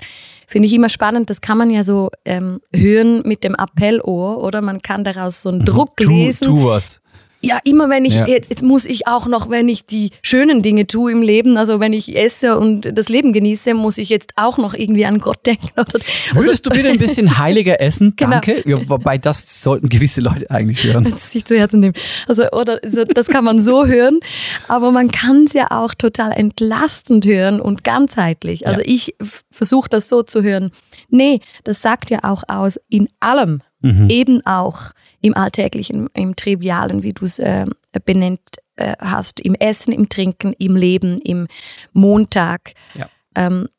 Finde 0.48 0.68
ich 0.68 0.74
immer 0.74 0.90
spannend. 0.90 1.30
Das 1.32 1.42
kann 1.42 1.58
man 1.60 1.70
ja 1.72 1.84
so 1.84 2.10
ähm, 2.26 2.60
hören 2.76 3.22
mit 3.24 3.44
dem 3.44 3.56
Appellohr 3.56 4.42
oder 4.44 4.62
man 4.62 4.82
kann 4.82 5.04
daraus 5.04 5.42
so 5.44 5.50
einen 5.50 5.66
Druck 5.66 6.00
Mhm. 6.00 6.04
tu, 6.06 6.10
lesen. 6.12 6.46
tu 6.48 6.66
was. 6.66 7.02
Ja, 7.42 7.58
immer 7.64 7.90
wenn 7.90 8.04
ich, 8.04 8.16
Ja. 8.16 8.28
jetzt, 8.28 8.62
muss 8.64 8.86
ich 8.86 9.08
auch 9.08 9.26
noch, 9.28 9.50
wenn 9.50 9.70
ich 9.70 9.86
die 9.86 10.12
schönen 10.22 10.62
Dinge 10.62 10.88
tue 10.88 11.12
im 11.12 11.22
Leben, 11.22 11.56
also 11.58 11.80
wenn 11.80 11.94
ich 11.94 12.18
esse 12.18 12.58
und 12.60 12.98
das 12.98 13.08
Leben 13.08 13.32
genieße, 13.32 13.74
muss 13.74 13.98
ich 13.98 14.10
jetzt 14.10 14.34
auch 14.36 14.58
noch 14.58 14.74
irgendwie 14.74 15.06
an 15.06 15.20
Gott 15.20 15.40
denken. 15.46 15.70
Oder, 15.78 16.00
Würdest 16.34 16.66
du 16.66 16.70
bitte 16.70 16.90
ein 16.90 16.98
bisschen 16.98 17.38
heiliger 17.38 17.80
essen? 17.80 18.14
Genau. 18.18 18.32
Danke. 18.32 18.62
Ja, 18.70 18.78
wobei 18.90 19.18
das 19.18 19.62
sollten 19.64 19.88
gewisse 19.88 20.20
Leute 20.22 20.52
eigentlich 20.52 20.84
hören. 20.84 21.08
das 21.10 21.32
sich 21.32 21.46
zu 21.46 21.58
Herzen 21.58 21.80
nehmen. 21.80 21.94
Also, 22.28 22.44
oder 22.52 22.80
so, 22.86 23.06
das 23.06 23.28
kann 23.28 23.44
man 23.46 23.60
so 23.60 23.86
hören, 23.86 24.20
aber 24.68 24.92
man 24.92 25.10
kann 25.10 25.46
es 25.46 25.54
ja 25.54 25.68
auch 25.72 25.94
total 25.94 26.34
entlastend 26.34 27.26
hören 27.26 27.62
und 27.62 27.84
ganzheitlich. 27.86 28.68
Also 28.68 28.82
Ja. 28.82 28.88
ich 28.88 29.16
versuche 29.50 29.90
das 29.90 30.10
so 30.10 30.24
zu 30.24 30.44
hören. 30.44 30.72
Nee, 31.10 31.40
das 31.64 31.82
sagt 31.82 32.10
ja 32.10 32.20
auch 32.24 32.44
aus 32.48 32.80
in 32.90 33.08
allem, 33.20 33.62
Mhm. 33.82 34.10
eben 34.10 34.46
auch 34.46 34.92
im 35.22 35.36
Alltäglichen, 35.36 36.08
im 36.14 36.36
Trivialen, 36.36 37.02
wie 37.04 37.14
du 37.14 37.24
es 37.26 37.40
äh, 37.40 37.66
benennt 38.06 38.42
äh, 38.76 38.96
hast, 39.00 39.40
im 39.40 39.56
Essen, 39.56 39.94
im 39.94 40.10
Trinken, 40.10 40.54
im 40.60 40.76
Leben, 40.76 41.20
im 41.22 41.48
Montag, 41.94 42.74
Ja. 42.94 43.10
ähm, 43.36 43.70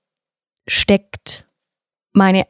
steckt 0.69 1.47
meine 2.12 2.47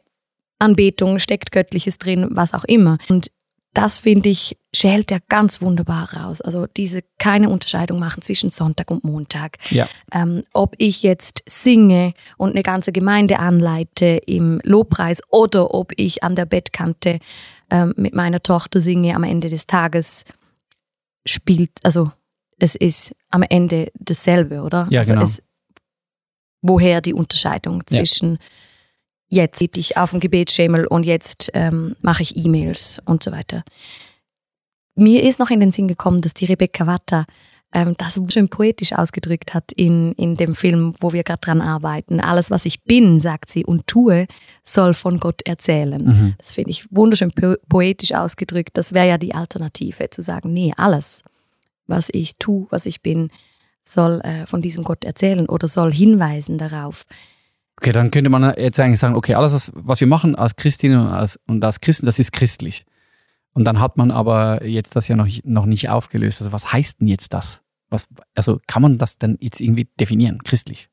Anbetung, 0.59 1.19
steckt 1.19 1.51
Göttliches 1.51 1.97
drin, 1.97 2.27
was 2.31 2.53
auch 2.53 2.63
immer. 2.65 2.97
Und 3.09 3.31
das 3.73 3.99
finde 3.99 4.29
ich, 4.29 4.57
schält 4.75 5.11
er 5.11 5.19
ganz 5.29 5.61
wunderbar 5.61 6.13
raus. 6.13 6.41
Also 6.41 6.67
diese 6.67 7.03
keine 7.17 7.49
Unterscheidung 7.49 7.99
machen 7.99 8.21
zwischen 8.21 8.49
Sonntag 8.49 8.91
und 8.91 9.03
Montag. 9.03 9.57
Ja. 9.69 9.87
Ähm, 10.11 10.43
ob 10.53 10.75
ich 10.77 11.03
jetzt 11.03 11.43
singe 11.47 12.13
und 12.37 12.51
eine 12.51 12.63
ganze 12.63 12.91
Gemeinde 12.91 13.39
anleite 13.39 14.21
im 14.25 14.59
Lobpreis 14.63 15.21
oder 15.29 15.73
ob 15.73 15.93
ich 15.95 16.23
an 16.23 16.35
der 16.35 16.45
Bettkante 16.45 17.19
ähm, 17.69 17.93
mit 17.95 18.13
meiner 18.13 18.43
Tochter 18.43 18.81
singe 18.81 19.15
am 19.15 19.23
Ende 19.23 19.49
des 19.49 19.67
Tages, 19.67 20.25
spielt, 21.25 21.71
also 21.83 22.11
es 22.59 22.75
ist 22.75 23.15
am 23.29 23.43
Ende 23.43 23.91
dasselbe, 23.95 24.61
oder? 24.61 24.87
Ja, 24.89 24.99
also 24.99 25.13
genau. 25.13 25.23
Es, 25.23 25.41
woher 26.61 27.01
die 27.01 27.13
Unterscheidung 27.13 27.83
Ja. 27.89 28.37
Jetzt 29.31 29.59
sitze 29.59 29.79
ich 29.79 29.97
auf 29.97 30.11
dem 30.11 30.19
Gebetsschemel 30.19 30.85
und 30.85 31.05
jetzt 31.05 31.49
ähm, 31.53 31.95
mache 32.01 32.21
ich 32.21 32.35
E-Mails 32.35 33.01
und 33.05 33.23
so 33.23 33.31
weiter. 33.31 33.63
Mir 34.95 35.23
ist 35.23 35.39
noch 35.39 35.49
in 35.49 35.61
den 35.61 35.71
Sinn 35.71 35.87
gekommen, 35.87 36.21
dass 36.21 36.33
die 36.33 36.45
Rebecca 36.45 36.85
Watter 36.85 37.25
ähm, 37.73 37.95
das 37.97 38.19
schön 38.27 38.49
poetisch 38.49 38.91
ausgedrückt 38.91 39.53
hat 39.53 39.71
in, 39.71 40.11
in 40.13 40.35
dem 40.35 40.53
Film, 40.53 40.93
wo 40.99 41.13
wir 41.13 41.23
gerade 41.23 41.39
dran 41.39 41.61
arbeiten. 41.61 42.19
Alles, 42.19 42.51
was 42.51 42.65
ich 42.65 42.83
bin, 42.83 43.21
sagt 43.21 43.49
sie, 43.49 43.65
und 43.65 43.87
tue, 43.87 44.27
soll 44.65 44.93
von 44.93 45.17
Gott 45.17 45.41
erzählen. 45.45 46.03
Mhm. 46.03 46.33
Das 46.37 46.51
finde 46.51 46.71
ich 46.71 46.85
wunderschön 46.91 47.31
po 47.31 47.55
poetisch 47.69 48.13
ausgedrückt. 48.13 48.71
Das 48.73 48.93
wäre 48.93 49.07
ja 49.07 49.17
die 49.17 49.33
Alternative, 49.33 50.09
zu 50.09 50.21
sagen, 50.21 50.51
nee, 50.51 50.73
alles, 50.75 51.23
was 51.87 52.09
ich 52.11 52.35
tue, 52.37 52.67
was 52.69 52.85
ich 52.85 53.01
bin, 53.01 53.29
soll 53.83 54.19
äh, 54.21 54.45
von 54.45 54.61
diesem 54.61 54.83
Gott 54.83 55.05
erzählen 55.05 55.47
oder 55.47 55.69
soll 55.69 55.93
hinweisen 55.93 56.57
darauf. 56.57 57.05
Okay, 57.81 57.93
dann 57.93 58.11
könnte 58.11 58.29
man 58.29 58.53
jetzt 58.57 58.79
eigentlich 58.79 58.99
sagen, 58.99 59.15
okay, 59.15 59.33
alles, 59.33 59.53
was, 59.53 59.71
was 59.73 59.99
wir 59.99 60.07
machen 60.07 60.35
als 60.35 60.55
Christinnen 60.55 60.99
und 60.99 61.07
als, 61.07 61.39
und 61.47 61.65
als 61.65 61.81
Christen, 61.81 62.05
das 62.05 62.19
ist 62.19 62.31
christlich. 62.31 62.85
Und 63.53 63.65
dann 63.65 63.79
hat 63.79 63.97
man 63.97 64.11
aber 64.11 64.63
jetzt 64.63 64.95
das 64.95 65.07
ja 65.07 65.15
noch, 65.15 65.27
noch 65.45 65.65
nicht 65.65 65.89
aufgelöst. 65.89 66.41
Also 66.41 66.51
was 66.51 66.71
heißt 66.71 67.01
denn 67.01 67.07
jetzt 67.07 67.33
das? 67.33 67.61
Was, 67.89 68.07
also 68.35 68.61
kann 68.67 68.83
man 68.83 68.99
das 68.99 69.17
dann 69.17 69.35
jetzt 69.41 69.59
irgendwie 69.59 69.87
definieren, 69.99 70.43
christlich? 70.43 70.89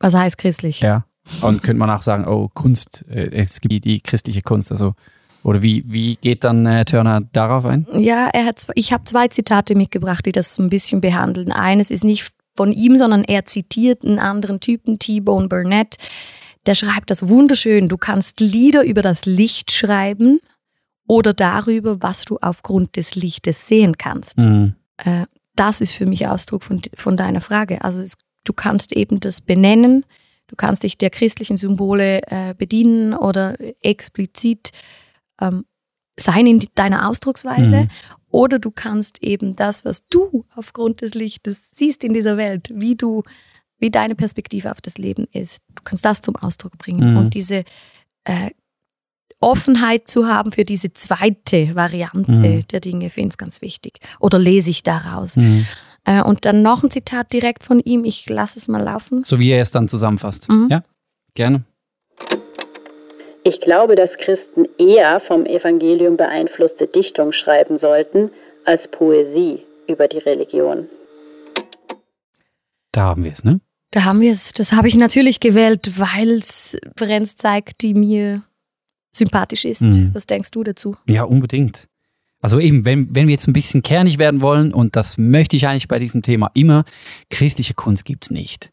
Was 0.00 0.14
heißt 0.14 0.38
christlich? 0.38 0.80
Ja. 0.80 1.04
Und 1.40 1.62
könnte 1.62 1.78
man 1.78 1.90
auch 1.90 2.02
sagen, 2.02 2.26
oh, 2.26 2.48
Kunst, 2.52 3.04
äh, 3.08 3.30
es 3.30 3.60
gibt 3.60 3.72
die, 3.72 3.80
die 3.80 4.00
christliche 4.00 4.42
Kunst. 4.42 4.72
Also, 4.72 4.94
oder 5.44 5.62
wie, 5.62 5.84
wie 5.86 6.16
geht 6.16 6.42
dann 6.42 6.66
äh, 6.66 6.84
Turner 6.84 7.20
darauf 7.32 7.64
ein? 7.64 7.86
Ja, 7.92 8.28
er 8.32 8.44
hat, 8.44 8.66
ich 8.74 8.92
habe 8.92 9.04
zwei 9.04 9.28
Zitate 9.28 9.76
mitgebracht, 9.76 10.26
die 10.26 10.32
das 10.32 10.56
so 10.56 10.64
ein 10.64 10.68
bisschen 10.68 11.00
behandeln. 11.00 11.52
Eines 11.52 11.92
ist 11.92 12.02
nicht 12.02 12.32
von 12.58 12.72
ihm, 12.72 12.98
sondern 12.98 13.22
er 13.22 13.44
zitiert 13.44 14.04
einen 14.04 14.18
anderen 14.18 14.58
Typen, 14.58 14.98
T-Bone 14.98 15.46
Burnett. 15.46 15.94
Der 16.66 16.74
schreibt 16.74 17.08
das 17.12 17.28
wunderschön. 17.28 17.88
Du 17.88 17.96
kannst 17.96 18.40
Lieder 18.40 18.82
über 18.82 19.00
das 19.00 19.26
Licht 19.26 19.70
schreiben 19.70 20.40
oder 21.06 21.32
darüber, 21.32 22.02
was 22.02 22.24
du 22.24 22.36
aufgrund 22.42 22.96
des 22.96 23.14
Lichtes 23.14 23.68
sehen 23.68 23.96
kannst. 23.96 24.38
Mhm. 24.38 24.74
Äh, 24.96 25.26
das 25.54 25.80
ist 25.80 25.92
für 25.92 26.04
mich 26.04 26.26
Ausdruck 26.26 26.64
von, 26.64 26.82
von 26.94 27.16
deiner 27.16 27.40
Frage. 27.40 27.82
Also 27.84 28.00
es, 28.00 28.18
du 28.42 28.52
kannst 28.52 28.92
eben 28.92 29.20
das 29.20 29.40
benennen, 29.40 30.04
du 30.48 30.56
kannst 30.56 30.82
dich 30.82 30.98
der 30.98 31.10
christlichen 31.10 31.58
Symbole 31.58 32.22
äh, 32.26 32.54
bedienen 32.58 33.14
oder 33.14 33.54
explizit 33.82 34.72
ähm, 35.40 35.64
sein 36.18 36.48
in 36.48 36.64
deiner 36.74 37.08
Ausdrucksweise. 37.08 37.82
Mhm. 37.82 37.88
Oder 38.30 38.58
du 38.58 38.70
kannst 38.70 39.22
eben 39.22 39.56
das, 39.56 39.84
was 39.84 40.06
du 40.08 40.44
aufgrund 40.54 41.00
des 41.00 41.14
Lichtes 41.14 41.70
siehst 41.72 42.04
in 42.04 42.14
dieser 42.14 42.36
Welt, 42.36 42.70
wie 42.74 42.94
du, 42.94 43.22
wie 43.78 43.90
deine 43.90 44.14
Perspektive 44.14 44.70
auf 44.70 44.80
das 44.80 44.98
Leben 44.98 45.26
ist, 45.32 45.62
du 45.74 45.82
kannst 45.82 46.04
das 46.04 46.20
zum 46.20 46.36
Ausdruck 46.36 46.76
bringen. 46.78 47.12
Mhm. 47.12 47.16
Und 47.16 47.34
diese 47.34 47.64
äh, 48.24 48.50
Offenheit 49.40 50.08
zu 50.08 50.26
haben 50.26 50.52
für 50.52 50.64
diese 50.64 50.92
zweite 50.92 51.74
Variante 51.74 52.32
Mhm. 52.32 52.66
der 52.66 52.80
Dinge, 52.80 53.08
finde 53.08 53.32
ich 53.34 53.38
ganz 53.38 53.62
wichtig. 53.62 54.00
Oder 54.18 54.38
lese 54.38 54.70
ich 54.70 54.82
daraus. 54.82 55.36
Mhm. 55.36 55.66
Äh, 56.04 56.22
und 56.22 56.44
dann 56.44 56.62
noch 56.62 56.82
ein 56.82 56.90
Zitat 56.90 57.32
direkt 57.32 57.64
von 57.64 57.80
ihm, 57.80 58.04
ich 58.04 58.28
lasse 58.28 58.58
es 58.58 58.66
mal 58.68 58.82
laufen. 58.82 59.24
So 59.24 59.38
wie 59.38 59.50
er 59.50 59.62
es 59.62 59.70
dann 59.70 59.88
zusammenfasst. 59.88 60.48
Mhm. 60.48 60.68
Ja, 60.70 60.82
gerne. 61.34 61.64
Ich 63.48 63.62
glaube, 63.62 63.94
dass 63.94 64.18
Christen 64.18 64.66
eher 64.76 65.20
vom 65.20 65.46
Evangelium 65.46 66.18
beeinflusste 66.18 66.86
Dichtung 66.86 67.32
schreiben 67.32 67.78
sollten 67.78 68.30
als 68.66 68.88
Poesie 68.88 69.62
über 69.86 70.06
die 70.06 70.18
Religion. 70.18 70.86
Da 72.92 73.04
haben 73.04 73.24
wir 73.24 73.32
es, 73.32 73.44
ne? 73.44 73.62
Da 73.90 74.04
haben 74.04 74.20
wir 74.20 74.32
es. 74.32 74.52
Das 74.52 74.72
habe 74.72 74.86
ich 74.86 74.96
natürlich 74.96 75.40
gewählt, 75.40 75.98
weil 75.98 76.32
es 76.32 76.76
Präsenz 76.94 77.36
zeigt, 77.36 77.80
die 77.80 77.94
mir 77.94 78.42
sympathisch 79.12 79.64
ist. 79.64 79.80
Mhm. 79.80 80.10
Was 80.12 80.26
denkst 80.26 80.50
du 80.50 80.62
dazu? 80.62 80.96
Ja, 81.06 81.22
unbedingt. 81.22 81.88
Also 82.42 82.60
eben, 82.60 82.84
wenn, 82.84 83.16
wenn 83.16 83.28
wir 83.28 83.32
jetzt 83.32 83.48
ein 83.48 83.54
bisschen 83.54 83.80
kernig 83.80 84.18
werden 84.18 84.42
wollen, 84.42 84.74
und 84.74 84.94
das 84.94 85.16
möchte 85.16 85.56
ich 85.56 85.66
eigentlich 85.66 85.88
bei 85.88 85.98
diesem 85.98 86.20
Thema 86.20 86.50
immer, 86.52 86.84
christliche 87.30 87.72
Kunst 87.72 88.04
gibt's 88.04 88.30
nicht. 88.30 88.70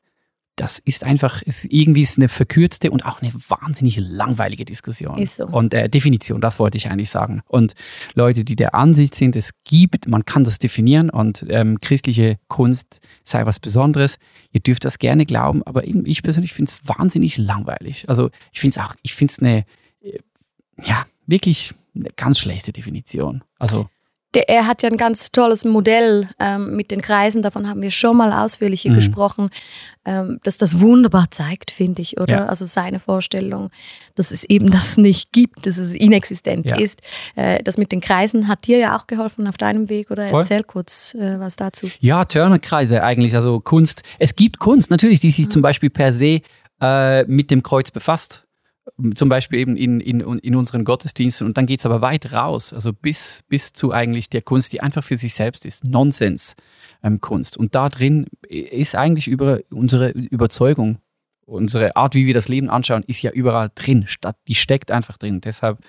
Das 0.55 0.79
ist 0.79 1.03
einfach, 1.03 1.41
ist 1.41 1.65
irgendwie 1.65 2.01
ist 2.01 2.17
eine 2.17 2.29
verkürzte 2.29 2.91
und 2.91 3.05
auch 3.05 3.21
eine 3.21 3.33
wahnsinnig 3.49 3.97
langweilige 3.97 4.63
Diskussion. 4.63 5.17
Ist 5.17 5.37
so. 5.37 5.47
Und 5.47 5.73
äh, 5.73 5.89
Definition, 5.89 6.39
das 6.39 6.59
wollte 6.59 6.77
ich 6.77 6.89
eigentlich 6.89 7.09
sagen. 7.09 7.41
Und 7.47 7.73
Leute, 8.13 8.45
die 8.45 8.55
der 8.55 8.73
Ansicht 8.73 9.15
sind, 9.15 9.35
es 9.35 9.51
gibt, 9.65 10.07
man 10.07 10.23
kann 10.23 10.43
das 10.45 10.59
definieren 10.59 11.09
und 11.09 11.45
ähm, 11.49 11.79
christliche 11.81 12.37
Kunst 12.47 12.99
sei 13.23 13.45
was 13.45 13.59
Besonderes. 13.59 14.17
Ihr 14.51 14.61
dürft 14.61 14.85
das 14.85 14.97
gerne 14.99 15.25
glauben, 15.25 15.61
aber 15.63 15.85
eben 15.85 16.05
ich 16.05 16.23
persönlich 16.23 16.53
finde 16.53 16.71
es 16.71 16.87
wahnsinnig 16.87 17.37
langweilig. 17.37 18.07
Also 18.07 18.29
ich 18.53 18.61
finde 18.61 18.79
es 18.79 18.85
auch, 18.85 18.95
ich 19.01 19.13
finde 19.13 19.31
es 19.31 19.39
eine, 19.39 19.65
äh, 20.01 20.19
ja, 20.81 21.05
wirklich 21.27 21.73
eine 21.95 22.09
ganz 22.15 22.39
schlechte 22.39 22.71
Definition. 22.71 23.43
Also, 23.57 23.89
Der, 24.35 24.49
er 24.49 24.67
hat 24.67 24.83
ja 24.83 24.89
ein 24.89 24.97
ganz 24.97 25.31
tolles 25.31 25.65
Modell 25.65 26.29
ähm, 26.39 26.75
mit 26.75 26.91
den 26.91 27.01
Kreisen, 27.01 27.41
davon 27.41 27.67
haben 27.69 27.81
wir 27.81 27.89
schon 27.91 28.17
mal 28.17 28.31
ausführlich 28.33 28.81
hier 28.81 28.91
Mhm. 28.91 28.95
gesprochen, 28.95 29.49
ähm, 30.05 30.39
dass 30.43 30.57
das 30.57 30.79
wunderbar 30.79 31.31
zeigt, 31.31 31.71
finde 31.71 32.01
ich, 32.01 32.19
oder? 32.19 32.35
Ja. 32.35 32.45
Also 32.45 32.65
seine 32.65 32.99
Vorstellung, 32.99 33.71
dass 34.15 34.31
es 34.31 34.43
eben 34.43 34.69
das 34.69 34.97
nicht 34.97 35.31
gibt, 35.31 35.65
dass 35.65 35.77
es 35.77 35.95
inexistent 35.95 36.69
Ja. 36.69 36.77
ist. 36.77 37.01
Äh, 37.35 37.63
das 37.63 37.77
mit 37.77 37.91
den 37.91 38.01
Kreisen 38.01 38.47
hat 38.47 38.67
dir 38.67 38.77
ja 38.77 38.95
auch 38.97 39.07
geholfen 39.07 39.47
auf 39.47 39.57
deinem 39.57 39.89
Weg, 39.89 40.11
oder? 40.11 40.27
Voll. 40.27 40.41
Erzähl 40.41 40.63
kurz 40.63 41.15
äh, 41.15 41.39
was 41.39 41.55
dazu. 41.55 41.89
ja, 41.99 42.25
Turnerkreise 42.25 43.01
eigentlich, 43.03 43.33
also 43.35 43.59
Kunst. 43.61 44.03
Es 44.19 44.35
gibt 44.35 44.59
Kunst 44.59 44.91
natürlich, 44.91 45.21
die 45.21 45.31
sich 45.31 45.49
zum 45.49 45.61
Beispiel 45.61 45.89
per 45.89 46.11
se 46.13 46.41
äh, 46.81 47.23
mit 47.23 47.49
dem 47.51 47.63
Kreuz 47.63 47.89
befasst. 47.89 48.43
Zum 49.15 49.27
Beispiel 49.27 49.59
eben 49.59 49.75
in, 49.75 49.99
in, 49.99 50.21
in 50.21 50.55
unseren 50.55 50.85
Gottesdiensten. 50.85 51.45
Und 51.45 51.57
dann 51.57 51.65
geht 51.65 51.79
es 51.79 51.85
aber 51.85 52.01
weit 52.01 52.31
raus, 52.31 52.73
also 52.73 52.93
bis, 52.93 53.43
bis 53.49 53.73
zu 53.73 53.91
eigentlich 53.91 54.29
der 54.29 54.41
Kunst, 54.41 54.71
die 54.71 54.81
einfach 54.81 55.03
für 55.03 55.17
sich 55.17 55.33
selbst 55.33 55.65
ist. 55.65 55.83
Nonsens-Kunst. 55.83 57.57
Und 57.57 57.75
da 57.75 57.89
drin 57.89 58.27
ist 58.47 58.95
eigentlich 58.95 59.27
über 59.27 59.59
unsere 59.69 60.11
Überzeugung, 60.11 60.99
unsere 61.45 61.95
Art, 61.95 62.15
wie 62.15 62.25
wir 62.25 62.33
das 62.33 62.47
Leben 62.47 62.69
anschauen, 62.69 63.03
ist 63.03 63.21
ja 63.21 63.31
überall 63.31 63.69
drin. 63.75 64.07
Die 64.47 64.55
steckt 64.55 64.91
einfach 64.91 65.17
drin. 65.17 65.41
Deshalb 65.41 65.79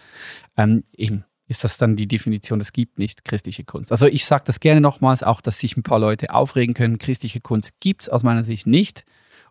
ähm, 0.56 0.82
eben 0.96 1.24
ist 1.48 1.64
das 1.64 1.78
dann 1.78 1.96
die 1.96 2.08
Definition, 2.08 2.60
es 2.60 2.72
gibt 2.72 2.98
nicht 2.98 3.24
christliche 3.24 3.64
Kunst. 3.64 3.92
Also 3.92 4.06
ich 4.06 4.24
sage 4.24 4.44
das 4.46 4.60
gerne 4.60 4.80
nochmals, 4.80 5.22
auch 5.22 5.40
dass 5.40 5.60
sich 5.60 5.76
ein 5.76 5.82
paar 5.82 6.00
Leute 6.00 6.34
aufregen 6.34 6.74
können. 6.74 6.98
Christliche 6.98 7.40
Kunst 7.40 7.80
gibt 7.80 8.02
es 8.02 8.08
aus 8.08 8.22
meiner 8.22 8.42
Sicht 8.42 8.66
nicht. 8.66 9.04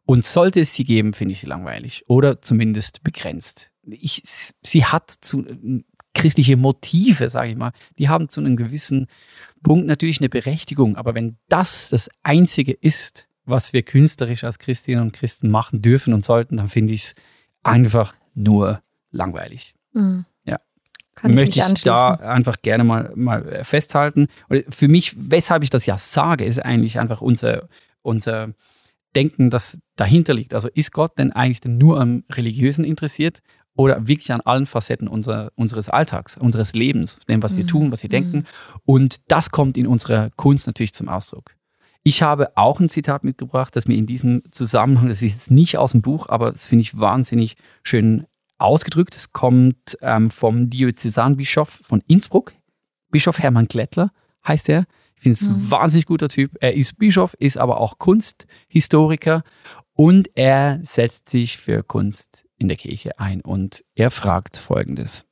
Und 0.05 0.23
sollte 0.23 0.61
es 0.61 0.73
sie 0.75 0.83
geben, 0.83 1.13
finde 1.13 1.33
ich 1.33 1.39
sie 1.39 1.47
langweilig 1.47 2.03
oder 2.07 2.41
zumindest 2.41 3.03
begrenzt. 3.03 3.71
Ich, 3.87 4.21
sie 4.63 4.85
hat 4.85 5.11
zu 5.21 5.45
christliche 6.13 6.57
Motive, 6.57 7.29
sage 7.29 7.49
ich 7.49 7.55
mal, 7.55 7.71
die 7.97 8.09
haben 8.09 8.29
zu 8.29 8.39
einem 8.39 8.55
gewissen 8.55 9.07
Punkt 9.63 9.87
natürlich 9.87 10.19
eine 10.19 10.29
Berechtigung. 10.29 10.95
Aber 10.95 11.15
wenn 11.15 11.37
das 11.49 11.89
das 11.89 12.09
Einzige 12.23 12.71
ist, 12.71 13.27
was 13.45 13.73
wir 13.73 13.83
künstlerisch 13.83 14.43
als 14.43 14.59
Christinnen 14.59 15.01
und 15.01 15.13
Christen 15.13 15.49
machen 15.49 15.81
dürfen 15.81 16.13
und 16.13 16.23
sollten, 16.23 16.57
dann 16.57 16.67
finde 16.67 16.93
ich 16.93 17.03
es 17.03 17.15
einfach 17.63 18.15
nur 18.33 18.81
langweilig. 19.11 19.75
Mhm. 19.93 20.25
Ja. 20.45 20.59
Kann 21.15 21.31
ich 21.31 21.35
möchte 21.35 21.59
ich 21.59 21.83
da 21.83 22.15
einfach 22.15 22.57
gerne 22.61 22.83
mal, 22.83 23.11
mal 23.15 23.63
festhalten. 23.63 24.27
Und 24.49 24.65
für 24.73 24.87
mich, 24.87 25.13
weshalb 25.17 25.63
ich 25.63 25.69
das 25.69 25.85
ja 25.85 25.97
sage, 25.97 26.45
ist 26.45 26.59
eigentlich 26.59 26.99
einfach 26.99 27.21
unser, 27.21 27.69
unser 28.01 28.53
Denken, 29.15 29.49
das 29.49 29.77
dahinter 29.95 30.33
liegt. 30.33 30.53
Also 30.53 30.67
ist 30.73 30.91
Gott 30.91 31.17
denn 31.17 31.31
eigentlich 31.31 31.61
denn 31.61 31.77
nur 31.77 31.99
am 31.99 32.23
Religiösen 32.31 32.83
interessiert 32.85 33.39
oder 33.75 34.07
wirklich 34.07 34.31
an 34.31 34.41
allen 34.41 34.65
Facetten 34.65 35.07
unser, 35.07 35.51
unseres 35.55 35.89
Alltags, 35.89 36.37
unseres 36.37 36.73
Lebens, 36.73 37.19
dem, 37.27 37.43
was 37.43 37.57
wir 37.57 37.63
Mhm. 37.63 37.67
tun, 37.69 37.91
was 37.91 38.03
wir 38.03 38.09
denken? 38.09 38.45
Und 38.85 39.31
das 39.31 39.51
kommt 39.51 39.77
in 39.77 39.87
unserer 39.87 40.29
Kunst 40.37 40.67
natürlich 40.67 40.93
zum 40.93 41.09
Ausdruck. 41.09 41.55
Ich 42.03 42.21
habe 42.21 42.55
auch 42.55 42.79
ein 42.79 42.87
Zitat 42.89 43.23
mitgebracht, 43.23 43.75
das 43.75 43.87
mir 43.87 43.97
in 43.97 44.05
diesem 44.05 44.43
Zusammenhang, 44.51 45.07
das 45.09 45.21
ist 45.23 45.31
jetzt 45.33 45.51
nicht 45.51 45.77
aus 45.77 45.91
dem 45.91 46.01
Buch, 46.03 46.29
aber 46.29 46.51
das 46.51 46.67
finde 46.67 46.83
ich 46.83 46.97
wahnsinnig 46.99 47.55
schön 47.83 48.27
ausgedrückt. 48.59 49.15
Es 49.15 49.33
kommt 49.33 49.97
ähm, 50.01 50.29
vom 50.29 50.69
Diözesanbischof 50.69 51.79
von 51.83 52.01
Innsbruck, 52.07 52.53
Bischof 53.11 53.39
Hermann 53.39 53.67
Klettler 53.67 54.11
heißt 54.47 54.69
er. 54.69 54.85
Ich 55.17 55.23
finde 55.23 55.37
es 55.39 55.47
ein 55.47 55.71
wahnsinnig 55.71 56.05
guter 56.05 56.27
Typ. 56.27 56.51
Er 56.59 56.75
ist 56.75 56.97
Bischof, 56.97 57.35
ist 57.39 57.57
aber 57.57 57.79
auch 57.79 57.97
Kunsthistoriker 57.97 59.43
und 59.95 60.29
er 60.35 60.79
setzt 60.83 61.29
sich 61.29 61.57
für 61.57 61.83
Kunst 61.83 62.45
in 62.57 62.67
der 62.67 62.77
Kirche 62.77 63.19
ein 63.19 63.41
und 63.41 63.83
er 63.95 64.11
fragt 64.11 64.57
folgendes. 64.57 65.25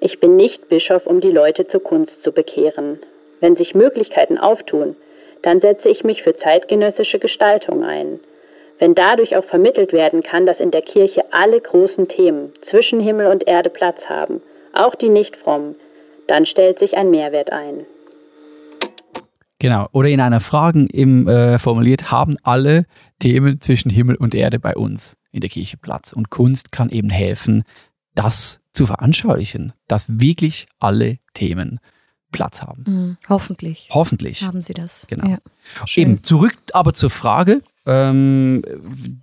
Ich 0.00 0.18
bin 0.18 0.34
nicht 0.34 0.68
Bischof, 0.68 1.06
um 1.06 1.20
die 1.20 1.30
Leute 1.30 1.66
zur 1.68 1.82
Kunst 1.82 2.22
zu 2.22 2.32
bekehren. 2.32 2.98
Wenn 3.40 3.54
sich 3.54 3.74
Möglichkeiten 3.74 4.38
auftun, 4.38 4.96
dann 5.42 5.60
setze 5.60 5.88
ich 5.88 6.04
mich 6.04 6.22
für 6.22 6.34
zeitgenössische 6.34 7.18
Gestaltung 7.18 7.84
ein. 7.84 8.18
Wenn 8.78 8.94
dadurch 8.96 9.36
auch 9.36 9.44
vermittelt 9.44 9.92
werden 9.92 10.22
kann, 10.22 10.46
dass 10.46 10.58
in 10.58 10.72
der 10.72 10.82
Kirche 10.82 11.24
alle 11.30 11.60
großen 11.60 12.08
Themen 12.08 12.52
zwischen 12.62 12.98
Himmel 12.98 13.28
und 13.28 13.46
Erde 13.46 13.70
Platz 13.70 14.08
haben, 14.08 14.42
auch 14.72 14.96
die 14.96 15.08
nicht 15.08 15.36
frommen, 15.36 15.76
dann 16.28 16.46
stellt 16.46 16.78
sich 16.78 16.96
ein 16.96 17.10
Mehrwert 17.10 17.52
ein. 17.52 17.84
Genau. 19.58 19.88
Oder 19.92 20.08
in 20.08 20.20
einer 20.20 20.40
Frage 20.40 20.86
im, 20.86 21.28
äh, 21.28 21.58
formuliert, 21.58 22.10
haben 22.10 22.36
alle 22.42 22.84
Themen 23.20 23.60
zwischen 23.60 23.90
Himmel 23.90 24.16
und 24.16 24.34
Erde 24.34 24.58
bei 24.58 24.74
uns 24.74 25.16
in 25.30 25.40
der 25.40 25.50
Kirche 25.50 25.76
Platz. 25.76 26.12
Und 26.12 26.30
Kunst 26.30 26.72
kann 26.72 26.88
eben 26.88 27.10
helfen, 27.10 27.62
das 28.14 28.60
zu 28.72 28.86
veranschaulichen, 28.86 29.72
dass 29.86 30.20
wirklich 30.20 30.66
alle 30.80 31.18
Themen 31.34 31.78
Platz 32.32 32.62
haben. 32.62 32.84
Mhm, 32.86 33.16
hoffentlich 33.28 33.88
Hoffentlich. 33.92 34.42
haben 34.42 34.62
sie 34.62 34.74
das. 34.74 35.06
Genau. 35.08 35.28
Ja. 35.28 35.38
Eben 35.94 36.24
zurück 36.24 36.56
aber 36.72 36.92
zur 36.94 37.10
Frage, 37.10 37.62
ähm, 37.86 38.62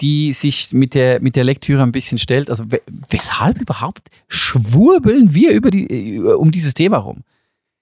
die 0.01 0.31
sich 0.33 0.73
mit 0.73 0.93
der, 0.93 1.21
mit 1.21 1.35
der 1.35 1.43
Lektüre 1.43 1.81
ein 1.83 1.91
bisschen 1.91 2.17
stellt. 2.17 2.49
Also 2.49 2.71
we- 2.71 2.81
weshalb 3.09 3.59
überhaupt 3.61 4.09
schwurbeln 4.27 5.33
wir 5.33 5.51
über 5.51 5.71
die, 5.71 6.15
äh, 6.15 6.19
um 6.33 6.51
dieses 6.51 6.73
Thema 6.73 6.97
rum? 6.97 7.23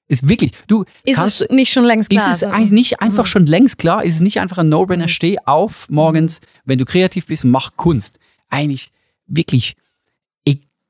Ist 0.09 0.29
wirklich, 0.29 0.51
du 0.67 0.85
Ist 1.03 1.17
kannst, 1.17 1.41
es 1.41 1.49
nicht 1.49 1.73
schon 1.73 1.83
längst 1.83 2.09
klar? 2.09 2.29
ist 2.29 2.37
es 2.37 2.43
Also, 2.43 2.55
eigentlich 2.55 2.71
nicht 2.71 3.01
einfach 3.01 3.25
schon 3.25 3.45
längst 3.45 3.77
klar? 3.77 4.03
Ist 4.05 4.15
es 4.15 4.21
nicht 4.21 4.39
einfach 4.39 4.59
ein 4.59 4.69
No-Brainer? 4.69 5.05
Mhm. 5.05 5.09
Steh 5.09 5.37
auf 5.45 5.89
morgens, 5.89 6.39
wenn 6.63 6.77
du 6.77 6.85
kreativ 6.85 7.25
bist 7.27 7.43
mach 7.43 7.75
Kunst. 7.75 8.19
Eigentlich 8.49 8.91
wirklich 9.25 9.73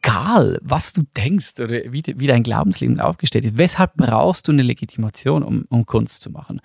egal, 0.01 0.59
was 0.61 0.93
du 0.93 1.03
denkst 1.15 1.59
oder 1.59 1.91
wie, 1.91 2.03
wie 2.05 2.27
dein 2.27 2.43
Glaubensleben 2.43 2.99
aufgestellt 2.99 3.45
ist. 3.45 3.57
Weshalb 3.57 3.95
brauchst 3.95 4.47
du 4.47 4.51
eine 4.51 4.63
Legitimation, 4.63 5.43
um, 5.43 5.65
um 5.69 5.85
Kunst 5.85 6.23
zu 6.23 6.31
machen? 6.31 6.61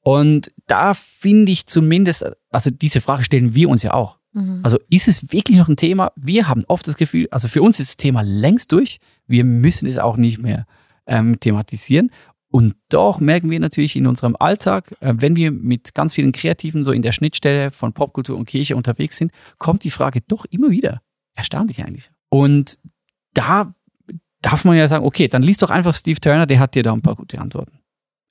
Und 0.00 0.52
da 0.66 0.94
finde 0.94 1.52
ich 1.52 1.66
zumindest, 1.66 2.26
also 2.50 2.70
diese 2.70 3.00
Frage 3.00 3.24
stellen 3.24 3.54
wir 3.54 3.68
uns 3.68 3.82
ja 3.82 3.94
auch. 3.94 4.18
Mhm. 4.32 4.60
Also 4.62 4.78
ist 4.90 5.08
es 5.08 5.32
wirklich 5.32 5.58
noch 5.58 5.68
ein 5.68 5.76
Thema? 5.76 6.12
Wir 6.16 6.48
haben 6.48 6.64
oft 6.68 6.86
das 6.86 6.96
Gefühl, 6.96 7.28
also 7.30 7.48
für 7.48 7.62
uns 7.62 7.80
ist 7.80 7.90
das 7.90 7.96
Thema 7.96 8.22
längst 8.22 8.72
durch. 8.72 8.98
Wir 9.26 9.44
müssen 9.44 9.88
es 9.88 9.98
auch 9.98 10.16
nicht 10.16 10.38
mehr 10.38 10.66
ähm, 11.06 11.38
thematisieren. 11.40 12.10
Und 12.50 12.76
doch 12.88 13.18
merken 13.18 13.50
wir 13.50 13.58
natürlich 13.58 13.96
in 13.96 14.06
unserem 14.06 14.36
Alltag, 14.38 14.92
äh, 15.00 15.14
wenn 15.16 15.34
wir 15.34 15.50
mit 15.50 15.94
ganz 15.94 16.14
vielen 16.14 16.32
Kreativen 16.32 16.84
so 16.84 16.92
in 16.92 17.02
der 17.02 17.12
Schnittstelle 17.12 17.70
von 17.70 17.92
Popkultur 17.92 18.36
und 18.36 18.44
Kirche 18.44 18.76
unterwegs 18.76 19.16
sind, 19.16 19.32
kommt 19.58 19.82
die 19.82 19.90
Frage 19.90 20.20
doch 20.20 20.44
immer 20.44 20.70
wieder. 20.70 21.00
Erstaunlich 21.34 21.84
eigentlich. 21.84 22.10
Und 22.34 22.78
da 23.32 23.72
darf 24.42 24.64
man 24.64 24.76
ja 24.76 24.88
sagen, 24.88 25.04
okay, 25.04 25.28
dann 25.28 25.44
liest 25.44 25.62
doch 25.62 25.70
einfach 25.70 25.94
Steve 25.94 26.18
Turner, 26.18 26.46
der 26.46 26.58
hat 26.58 26.74
dir 26.74 26.82
da 26.82 26.92
ein 26.92 27.00
paar 27.00 27.14
gute 27.14 27.40
Antworten. 27.40 27.78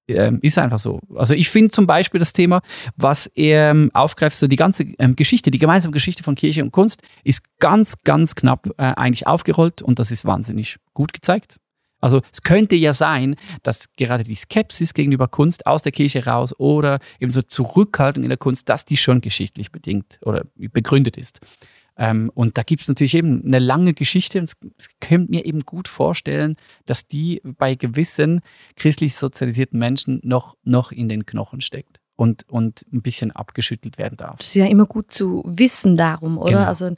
Ähm, 0.10 0.40
ist 0.42 0.58
einfach 0.58 0.80
so. 0.80 1.00
Also 1.16 1.34
ich 1.34 1.50
finde 1.50 1.72
zum 1.72 1.88
Beispiel 1.88 2.20
das 2.20 2.34
Thema, 2.34 2.62
was 2.98 3.28
er 3.28 3.72
ähm, 3.72 3.92
aufgreift, 3.94 4.36
so 4.36 4.48
die 4.48 4.58
ganze 4.58 4.84
ähm, 5.00 5.16
Geschichte, 5.16 5.52
die 5.52 5.58
gemeinsame 5.58 5.94
Geschichte 5.94 6.22
von 6.22 6.36
Kirche 6.36 6.62
und 6.62 6.72
Kunst, 6.72 7.02
ist 7.24 7.44
ganz, 7.60 8.02
ganz 8.04 8.36
knapp 8.36 8.68
äh, 8.78 8.84
eigentlich 8.84 9.26
aufgerollt 9.26 9.82
und 9.82 10.00
das 10.00 10.12
ist 10.12 10.26
wahnsinnig 10.26 10.80
gut 10.94 11.14
gezeigt. 11.14 11.62
Also 12.02 12.20
es 12.34 12.44
könnte 12.44 12.76
ja 12.76 12.94
sein, 12.94 13.38
dass 13.64 13.94
gerade 13.96 14.26
die 14.26 14.36
Skepsis 14.36 14.94
gegenüber 14.94 15.30
Kunst 15.30 15.66
aus 15.66 15.84
der 15.84 15.94
Kirche 15.94 16.26
raus 16.26 16.54
oder 16.60 17.00
eben 17.22 17.32
so 17.32 17.42
Zurückhaltung 17.42 18.24
in 18.24 18.30
der 18.30 18.38
Kunst, 18.38 18.68
dass 18.68 18.84
die 18.84 18.98
schon 18.98 19.22
geschichtlich 19.22 19.72
bedingt 19.72 20.20
oder 20.24 20.44
begründet 20.58 21.16
ist. 21.16 21.40
Ähm, 21.98 22.32
und 22.34 22.58
da 22.58 22.64
gibt 22.64 22.82
es 22.82 22.88
natürlich 22.88 23.14
eben 23.16 23.44
eine 23.46 23.60
lange 23.60 23.94
Geschichte 23.94 24.40
und 24.40 24.52
ich 24.80 25.00
könnte 25.00 25.32
mir 25.32 25.46
eben 25.46 25.62
gut 25.62 25.88
vorstellen, 25.88 26.56
dass 26.86 27.08
die 27.08 27.42
bei 27.44 27.76
gewissen 27.76 28.42
christlich 28.76 29.16
sozialisierten 29.16 29.78
Menschen 29.78 30.20
noch, 30.24 30.58
noch 30.64 30.92
in 30.92 31.08
den 31.08 31.26
Knochen 31.26 31.62
steckt 31.62 32.00
und, 32.16 32.50
und 32.50 32.86
ein 32.92 33.02
bisschen 33.02 33.32
abgeschüttelt 33.32 33.98
werden 33.98 34.18
darf. 34.18 34.38
Das 34.38 34.48
ist 34.48 34.56
ja 34.56 34.66
immer 34.66 34.86
gut 34.86 35.12
zu 35.12 35.44
wissen 35.46 35.98
darum, 35.98 36.38
oder? 36.38 36.52
Genau. 36.52 36.66
Also 36.66 36.96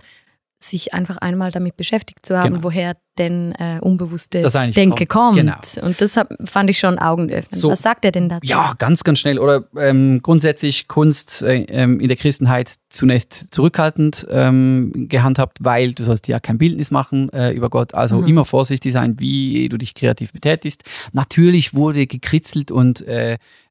sich 0.66 0.94
einfach 0.94 1.18
einmal 1.18 1.52
damit 1.52 1.78
beschäftigt 1.78 2.26
zu 2.26 2.38
haben, 2.38 2.56
Genau. 2.56 2.64
woher 2.64 2.96
denn 3.18 3.54
äh, 3.54 3.78
unbewusste 3.80 4.42
Denke 4.76 5.06
kommt. 5.06 5.38
kommt. 5.38 5.38
Genau. 5.38 5.88
Und 5.88 6.02
das 6.02 6.20
fand 6.44 6.70
ich 6.70 6.78
schon 6.80 7.00
augenöffnend. 7.00 7.56
So. 7.56 7.70
Was 7.72 7.82
sagt 7.82 8.04
er 8.04 8.12
denn 8.12 8.28
dazu? 8.28 8.42
Ja, 8.44 8.74
ganz, 8.78 9.06
ganz 9.06 9.20
schnell. 9.20 9.40
Oder 9.40 9.64
ähm, 9.78 10.20
grundsätzlich 10.22 10.90
Kunst 10.90 11.42
äh, 11.42 11.62
ähm, 11.70 12.02
in 12.02 12.10
der 12.10 12.18
Christenheit 12.18 12.74
zunächst 12.90 13.54
zurückhaltend 13.54 14.28
ähm, 14.30 14.92
gehandhabt, 15.08 15.60
weil 15.62 15.94
du 15.94 16.04
sollst 16.04 16.28
ja 16.28 16.42
kein 16.42 16.58
Bildnis 16.58 16.92
machen 16.92 17.30
äh, 17.30 17.52
über 17.54 17.70
Gott. 17.70 17.94
Also 17.94 18.18
Mhm. 18.22 18.28
immer 18.28 18.44
vorsichtig 18.46 18.92
sein, 18.92 19.16
wie 19.18 19.70
du 19.70 19.78
dich 19.78 19.94
kreativ 19.94 20.34
betätigst. 20.34 20.84
Natürlich 21.14 21.74
wurde 21.74 22.08
gekritzelt 22.08 22.70
und, 22.70 23.02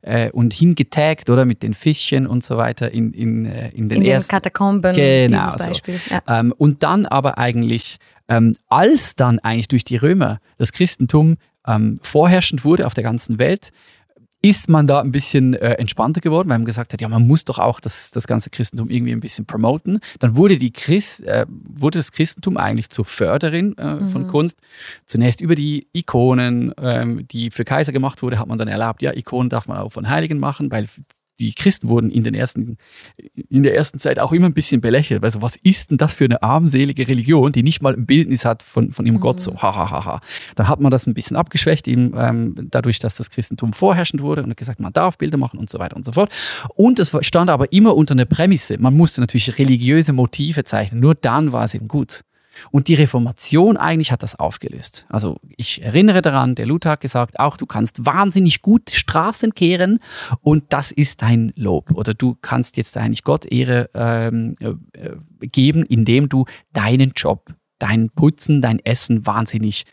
äh, 0.05 0.31
und 0.31 0.53
hingetaggt, 0.53 1.31
oder 1.31 1.45
mit 1.45 1.63
den 1.63 1.75
Fischchen 1.75 2.27
und 2.27 2.45
so 2.45 2.57
weiter 2.57 2.93
in, 2.93 3.13
in, 3.13 3.47
äh, 3.47 3.71
in 3.71 3.89
den 3.89 3.99
In 3.99 4.05
den 4.05 4.13
ersten 4.13 4.31
Katakomben, 4.31 4.95
Genau 4.95 5.51
so. 5.57 5.65
Beispiel. 5.65 5.99
Ja. 6.11 6.41
ähm, 6.41 6.55
und 6.57 6.83
dann 6.83 7.07
aber 7.07 7.39
eigentlich, 7.39 7.97
ähm, 8.29 8.53
als 8.69 9.17
dann 9.17 9.39
eigentlich 9.39 9.69
durch 9.69 9.85
die 9.85 9.97
Römer 9.97 10.41
das 10.59 10.73
Christentum 10.73 11.37
ähm, 11.67 11.99
vorherrschend 12.03 12.65
wurde 12.65 12.87
auf 12.87 12.95
der 12.95 13.05
ganzen 13.05 13.39
Welt, 13.39 13.71
ist 14.45 14.69
man 14.69 14.87
da 14.87 15.01
ein 15.01 15.11
bisschen 15.11 15.55
äh, 15.55 15.73
entspannter 15.73 16.21
geworden, 16.21 16.51
weil 16.51 16.59
man 16.59 16.67
gesagt 16.67 16.93
hat, 16.93 17.01
ja, 17.01 17.09
man 17.09 17.27
muss 17.27 17.47
doch 17.47 17.59
auch 17.59 17.81
das, 17.81 18.11
das 18.11 18.27
ganze 18.27 18.51
Christentum 18.51 18.91
irgendwie 18.91 19.13
ein 19.13 19.21
bisschen 19.21 19.47
promoten. 19.47 20.01
Dann 20.19 20.37
wurde, 20.37 20.59
die 20.59 20.71
Christ, 20.71 21.23
äh, 21.23 21.47
wurde 21.49 21.99
das 21.99 22.13
Christentum 22.13 22.59
eigentlich 22.59 22.91
zur 22.91 23.07
Förderin 23.07 23.75
äh, 23.79 24.05
von 24.05 24.29
Kunst. 24.29 24.61
Zunächst 25.07 25.41
über 25.41 25.55
die 25.55 25.89
Ikonen, 25.95 26.75
ähm, 26.77 27.27
die 27.27 27.51
für 27.51 27.65
Kaiser 27.65 27.93
gemacht 27.93 28.23
wurde, 28.23 28.39
hat 28.39 28.47
man 28.47 28.59
dann 28.59 28.69
erlaubt, 28.69 29.01
ja, 29.01 29.17
Ikonen 29.17 29.49
darf 29.49 29.67
man 29.67 29.79
auch 29.79 29.93
von 29.93 30.11
Heiligen 30.11 30.39
machen, 30.39 30.71
weil 30.71 30.87
die 31.39 31.53
Christen 31.53 31.89
wurden 31.89 32.11
in, 32.11 32.23
den 32.25 32.35
ersten, 32.35 32.79
in 33.49 33.63
der 33.63 33.75
ersten 33.75 33.99
Zeit 33.99 34.19
auch 34.19 34.33
immer 34.33 34.47
ein 34.47 34.55
bisschen 34.55 34.81
belächelt. 34.81 35.25
Also 35.25 35.43
was 35.43 35.57
ist 35.57 35.91
denn 35.91 35.99
das 35.99 36.15
für 36.15 36.25
eine 36.25 36.43
armselige 36.43 37.09
Religion, 37.09 37.53
die 37.53 37.63
nicht 37.63 37.83
mal 37.83 37.95
ein 37.95 38.07
Bildnis 38.07 38.45
hat 38.45 38.63
von, 38.63 38.93
von 38.93 39.05
ihrem 39.07 39.21
Gott? 39.21 39.41
So, 39.41 39.57
ha, 39.57 39.75
ha, 39.75 39.91
ha, 39.91 40.05
ha. 40.05 40.21
Dann 40.55 40.69
hat 40.69 40.81
man 40.81 40.91
das 40.91 41.07
ein 41.07 41.15
bisschen 41.15 41.37
abgeschwächt, 41.37 41.89
eben 41.89 42.13
ähm, 42.17 42.55
dadurch, 42.71 42.99
dass 42.99 43.17
das 43.17 43.31
Christentum 43.31 43.73
vorherrschend 43.73 44.23
wurde 44.23 44.45
und 44.45 44.51
hat 44.51 44.57
gesagt, 44.57 44.81
man 44.81 44.93
darf 44.93 45.19
Bilder 45.19 45.39
machen 45.39 45.59
und 45.59 45.69
so 45.69 45.79
weiter 45.79 45.97
und 45.97 46.05
so 46.05 46.13
fort. 46.13 46.33
Und 46.75 46.99
es 47.01 47.17
stand 47.23 47.51
aber 47.51 47.73
immer 47.73 47.97
unter 47.97 48.13
einer 48.13 48.27
Prämisse. 48.27 48.79
Man 48.79 48.97
musste 48.97 49.21
natürlich 49.21 49.59
religiöse 49.59 50.13
Motive 50.13 50.65
zeichnen. 50.65 51.01
Nur 51.01 51.15
dann 51.15 51.53
war 51.53 51.65
es 51.65 51.75
eben 51.75 51.89
gut. 51.89 52.23
Und 52.71 52.89
die 52.89 52.95
Reformation 52.95 53.77
eigentlich 53.77 54.13
hat 54.13 54.23
das 54.23 54.39
aufgelöst. 54.39 55.07
Also 55.09 55.39
ich 55.57 55.83
erinnere 55.83 56.23
daran, 56.23 56.55
der 56.55 56.67
Luther 56.67 56.91
hat 56.91 57.01
gesagt, 57.01 57.39
auch 57.41 57.57
du 57.57 57.67
kannst 57.67 58.05
wahnsinnig 58.07 58.63
gut 58.63 58.91
Straßen 58.91 59.55
kehren 59.55 60.01
und 60.41 60.65
das 60.71 60.93
ist 60.93 61.23
dein 61.23 61.53
Lob. 61.57 61.91
Oder 61.93 62.15
du 62.15 62.37
kannst 62.41 62.77
jetzt 62.77 62.97
eigentlich 62.97 63.25
Gott 63.25 63.45
Ehre 63.47 63.91
ähm, 63.95 64.57
äh, 64.61 65.47
geben, 65.47 65.85
indem 65.85 66.29
du 66.29 66.45
deinen 66.73 67.13
Job, 67.17 67.53
dein 67.79 68.11
Putzen, 68.11 68.63
dein 68.63 68.79
Essen 68.79 69.27
wahnsinnig 69.27 69.85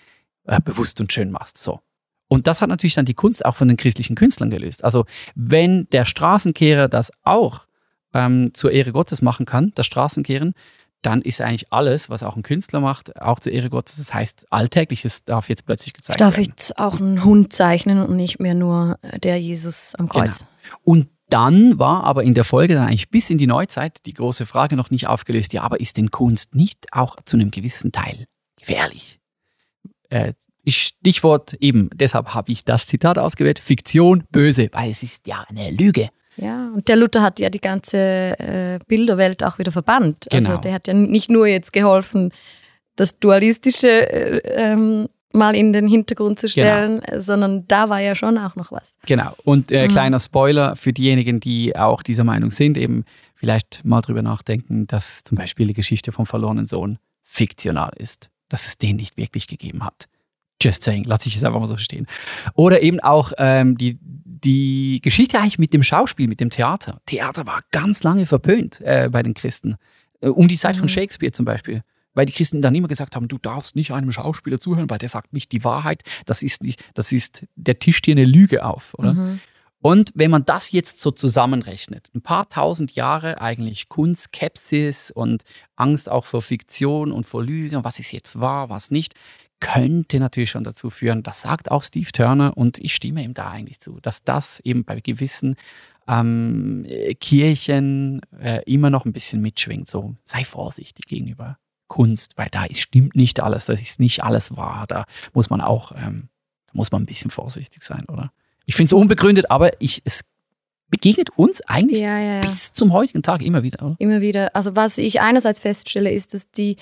äh, 0.46 0.60
bewusst 0.60 1.02
und 1.02 1.12
schön 1.12 1.32
machst. 1.32 1.58
So. 1.58 1.80
Und 2.28 2.48
das 2.48 2.62
hat 2.62 2.70
natürlich 2.70 2.96
dann 2.96 3.06
die 3.06 3.14
Kunst 3.14 3.46
auch 3.46 3.56
von 3.56 3.68
den 3.68 3.78
christlichen 3.78 4.16
Künstlern 4.16 4.50
gelöst. 4.50 4.86
Also 4.86 5.06
wenn 5.36 5.88
der 5.92 6.06
Straßenkehrer 6.06 6.88
das 6.88 7.12
auch 7.24 7.66
ähm, 8.14 8.52
zur 8.54 8.72
Ehre 8.72 8.94
Gottes 8.94 9.22
machen 9.22 9.46
kann, 9.46 9.74
das 9.76 9.86
Straßenkehren, 9.86 10.54
dann 11.02 11.22
ist 11.22 11.42
eigentlich 11.42 11.72
alles, 11.72 12.10
was 12.10 12.24
auch 12.24 12.36
ein 12.36 12.44
Künstler 12.44 12.80
macht, 12.80 13.20
auch 13.22 13.40
zur 13.40 13.52
Ehre 13.52 13.70
Gottes. 13.70 13.98
Das 13.98 14.14
heißt, 14.14 14.48
Alltägliches 14.52 15.26
darf 15.26 15.50
jetzt 15.50 15.66
plötzlich 15.66 15.94
gezeigt 15.94 16.22
Darf 16.22 16.38
ich 16.38 16.48
werden. 16.48 16.56
jetzt 16.58 16.78
auch 16.78 17.00
einen 17.00 17.24
Hund 17.24 17.54
zeichnen 17.54 18.00
und 18.00 18.16
nicht 18.16 18.40
mehr 18.40 18.54
nur 18.54 18.98
äh, 19.02 19.20
der 19.20 19.40
Jesus 19.40 19.96
am 19.96 20.10
Kreuz? 20.10 20.46
Und 20.84 21.10
dann 21.30 21.80
war 21.80 22.04
aber 22.04 22.24
in 22.24 22.34
der 22.34 22.44
Folge 22.44 22.76
dann 22.76 22.88
eigentlich 22.88 23.10
bis 23.10 23.30
in 23.30 23.38
die 23.38 23.48
Neuzeit 23.48 24.06
die 24.06 24.14
große 24.14 24.46
Frage 24.46 24.76
noch 24.76 24.92
nicht 24.92 25.08
aufgelöst, 25.08 25.54
ja, 25.54 25.64
aber 25.64 25.80
ist 25.80 25.98
denn 25.98 26.12
Kunst 26.12 26.56
nicht 26.56 26.88
auch 26.92 27.16
zu 27.24 27.38
einem 27.38 27.52
gewissen 27.52 27.92
Teil 27.92 28.28
gefährlich? 28.58 29.20
Äh, 30.10 30.34
Stichwort 30.68 31.54
eben, 31.56 31.90
deshalb 31.94 32.36
habe 32.36 32.52
ich 32.52 32.66
das 32.66 32.86
Zitat 32.86 33.18
ausgewählt, 33.18 33.60
Fiktion 33.60 34.26
böse, 34.30 34.70
weil 34.74 34.92
es 34.92 35.04
ist 35.04 35.26
ja 35.26 35.44
eine 35.48 35.72
Lüge. 35.72 36.10
Ja, 36.38 36.70
und 36.74 36.88
der 36.88 36.96
Luther 36.96 37.22
hat 37.22 37.40
ja 37.40 37.50
die 37.50 37.60
ganze 37.60 37.98
äh, 37.98 38.80
Bilderwelt 38.88 39.44
auch 39.44 39.60
wieder 39.60 39.72
verbannt. 39.72 40.28
Genau. 40.30 40.50
Also 40.50 40.62
der 40.62 40.74
hat 40.74 40.88
ja 40.88 40.94
nicht 40.94 41.30
nur 41.30 41.48
jetzt 41.48 41.74
geholfen, 41.74 42.32
das 42.96 43.20
Dualistische 43.20 43.90
äh, 43.90 44.40
ähm, 44.56 45.08
mal 45.34 45.56
in 45.56 45.74
den 45.74 45.88
Hintergrund 45.88 46.40
zu 46.40 46.50
stellen, 46.50 47.02
äh, 47.04 47.20
sondern 47.20 47.68
da 47.68 47.90
war 47.90 48.00
ja 48.00 48.16
schon 48.16 48.38
auch 48.38 48.56
noch 48.56 48.72
was. 48.72 48.98
Genau. 49.06 49.34
Und 49.44 49.72
äh, 49.72 49.88
kleiner 49.88 50.20
Spoiler 50.20 50.76
für 50.76 50.94
diejenigen, 50.94 51.40
die 51.40 51.76
auch 51.76 52.04
dieser 52.04 52.24
Meinung 52.24 52.52
sind, 52.52 52.78
eben 52.78 53.06
vielleicht 53.36 53.84
mal 53.84 54.02
drüber 54.02 54.22
nachdenken, 54.22 54.88
dass 54.88 55.24
zum 55.24 55.38
Beispiel 55.38 55.68
die 55.68 55.74
Geschichte 55.74 56.12
vom 56.12 56.26
verlorenen 56.26 56.66
Sohn 56.66 57.00
fiktional 57.24 57.92
ist, 57.98 58.30
dass 58.50 58.68
es 58.68 58.78
den 58.78 58.98
nicht 58.98 59.18
wirklich 59.18 59.48
gegeben 59.48 59.86
hat. 59.86 60.08
Just 60.62 60.84
saying, 60.84 61.04
lasse 61.06 61.28
ich 61.28 61.36
es 61.36 61.44
einfach 61.44 61.60
mal 61.60 61.68
so 61.68 61.78
stehen. 61.78 62.08
Oder 62.54 62.82
eben 62.82 63.00
auch 63.00 63.34
ähm, 63.38 63.78
die, 63.78 63.98
die 64.02 65.00
Geschichte 65.02 65.40
eigentlich 65.40 65.60
mit 65.60 65.74
dem 65.74 65.84
Schauspiel, 65.84 66.28
mit 66.28 66.40
dem 66.40 66.50
Theater. 66.50 67.00
Theater 67.06 67.46
war 67.46 67.62
ganz 67.72 68.04
lange 68.04 68.26
verpönt 68.26 68.80
äh, 68.82 69.10
bei 69.12 69.24
den 69.24 69.34
Christen. 69.34 69.76
Äh, 70.22 70.30
Um 70.30 70.48
die 70.48 70.56
Mhm. 70.56 70.60
Zeit 70.60 70.78
von 70.78 70.88
Shakespeare 70.88 71.32
zum 71.32 71.46
Beispiel. 71.46 71.82
Weil 72.14 72.26
die 72.26 72.34
Christen 72.34 72.62
dann 72.62 72.76
immer 72.76 72.90
gesagt 72.90 73.16
haben, 73.16 73.30
du 73.30 73.38
darfst 73.38 73.76
nicht 73.78 73.92
einem 73.92 74.12
Schauspieler 74.12 74.60
zuhören, 74.60 74.90
weil 74.90 74.98
der 74.98 75.08
sagt 75.10 75.32
nicht 75.32 75.54
die 75.54 75.64
Wahrheit. 75.64 76.02
Das 76.26 76.42
ist 76.44 76.62
nicht, 76.62 76.84
das 76.94 77.14
ist, 77.14 77.46
der 77.56 77.80
tischt 77.80 78.06
dir 78.06 78.12
eine 78.16 78.26
Lüge 78.26 78.66
auf, 78.66 78.94
oder? 78.98 79.14
Mhm. 79.14 79.40
Und 79.84 80.12
wenn 80.14 80.30
man 80.30 80.46
das 80.46 80.72
jetzt 80.74 81.00
so 81.02 81.10
zusammenrechnet, 81.10 82.10
ein 82.14 82.22
paar 82.22 82.50
tausend 82.50 82.92
Jahre 82.96 83.42
eigentlich 83.42 83.90
Kunstskepsis 83.90 85.10
und 85.12 85.44
Angst 85.76 86.12
auch 86.12 86.26
vor 86.26 86.42
Fiktion 86.42 87.12
und 87.12 87.26
vor 87.26 87.44
Lügen, 87.44 87.84
was 87.84 87.98
ist 88.00 88.12
jetzt 88.12 88.40
wahr, 88.40 88.70
was 88.70 88.92
nicht, 88.92 89.16
könnte 89.62 90.20
natürlich 90.20 90.50
schon 90.50 90.66
dazu 90.66 90.90
führen, 90.90 91.24
das 91.24 91.42
sagt 91.42 91.72
auch 91.72 91.84
Steve 91.84 92.12
Turner 92.12 92.58
und 92.58 92.80
ich 92.80 92.94
stimme 92.94 93.24
ihm 93.24 93.34
da 93.34 93.50
eigentlich 93.50 93.80
zu, 93.80 94.00
dass 94.02 94.24
das 94.24 94.60
eben 94.62 94.84
bei 94.84 95.00
gewissen 95.00 95.56
ähm, 96.10 96.84
äh, 96.90 97.14
Kirchen 97.14 98.22
äh, 98.42 98.62
immer 98.66 98.90
noch 98.90 99.06
ein 99.06 99.14
bisschen 99.14 99.42
mitschwingt. 99.42 99.88
So, 99.88 100.16
sei 100.26 100.44
vorsichtig 100.44 101.06
gegenüber 101.06 101.58
Kunst, 101.88 102.38
weil 102.38 102.50
da 102.52 102.66
ist, 102.66 102.80
stimmt 102.80 103.16
nicht 103.16 103.40
alles, 103.40 103.68
das 103.68 103.82
ist 103.82 104.00
nicht 104.00 104.24
alles 104.24 104.58
wahr. 104.58 104.86
Da 104.88 105.06
muss 105.34 105.50
man 105.50 105.62
auch, 105.62 105.94
ähm, 105.94 106.30
da 106.68 106.74
muss 106.74 106.92
man 106.92 107.04
ein 107.04 107.06
bisschen 107.06 107.32
vorsichtig 107.32 107.82
sein, 107.84 108.06
oder? 108.10 108.32
Ich 108.66 108.76
finde 108.76 108.88
es 108.88 108.94
unbegründet, 108.94 109.52
aber 109.52 109.72
ich, 109.82 110.02
es 110.06 110.24
begegnet 110.90 111.30
uns 111.38 111.62
eigentlich 111.62 112.02
Ja, 112.02 112.20
ja, 112.20 112.36
ja. 112.36 112.42
bis 112.42 112.74
zum 112.74 112.94
heutigen 112.94 113.24
Tag 113.24 113.44
immer 113.44 113.64
wieder, 113.64 113.86
oder? 113.86 113.96
Immer 114.00 114.22
wieder. 114.22 114.56
Also 114.56 114.76
was 114.76 114.98
ich 114.98 115.22
einerseits 115.22 115.60
feststelle, 115.60 116.12
ist, 116.12 116.34
dass 116.34 116.52
die 116.52 116.78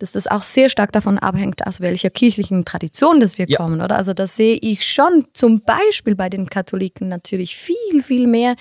dass 0.00 0.12
das 0.12 0.26
auch 0.26 0.42
sehr 0.42 0.68
stark 0.68 0.92
davon 0.92 1.18
abhängt, 1.18 1.66
aus 1.66 1.80
welcher 1.80 2.10
kirchlichen 2.10 2.64
Tradition 2.64 3.20
das 3.20 3.38
wir 3.38 3.46
Ja. 3.48 3.58
kommen, 3.58 3.80
oder? 3.80 3.96
Also 3.96 4.12
da 4.14 4.26
sehe 4.26 4.56
ich 4.56 4.84
schon 4.84 5.26
zum 5.34 5.60
Beispiel 5.60 6.14
bei 6.16 6.28
den 6.28 6.48
Katholiken 6.50 7.08
natürlich 7.08 7.56
viel, 7.56 8.02
viel 8.02 8.26
mehr 8.26 8.56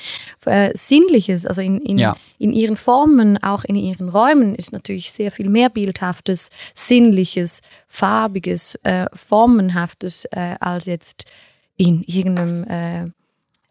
äh, 0.46 0.70
Sinnliches. 0.76 1.46
Also 1.46 1.62
in, 1.62 1.80
in, 1.82 1.98
Ja. 1.98 2.16
in 2.38 2.52
ihren 2.52 2.76
Formen, 2.78 3.42
auch 3.42 3.64
in 3.64 3.76
ihren 3.76 4.10
Räumen 4.10 4.54
ist 4.54 4.74
natürlich 4.74 5.12
sehr 5.12 5.32
viel 5.32 5.50
mehr 5.50 5.70
Bildhaftes, 5.70 6.50
Sinnliches, 6.76 7.62
Farbiges, 7.88 8.76
äh, 8.84 9.06
Formenhaftes 9.14 10.26
äh, 10.26 10.56
als 10.60 10.86
jetzt 10.86 11.26
in 11.78 12.04
irgendeinem 12.04 12.64
äh, 12.66 13.12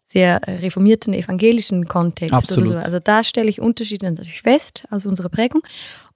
sehr 0.05 0.41
reformierten 0.47 1.13
evangelischen 1.13 1.87
Kontext 1.87 2.33
Absolut. 2.33 2.71
oder 2.71 2.79
so. 2.79 2.85
Also 2.85 2.99
da 2.99 3.23
stelle 3.23 3.47
ich 3.47 3.61
Unterschiede 3.61 4.07
natürlich 4.09 4.41
fest 4.41 4.85
aus 4.89 5.05
unserer 5.05 5.29
Prägung. 5.29 5.61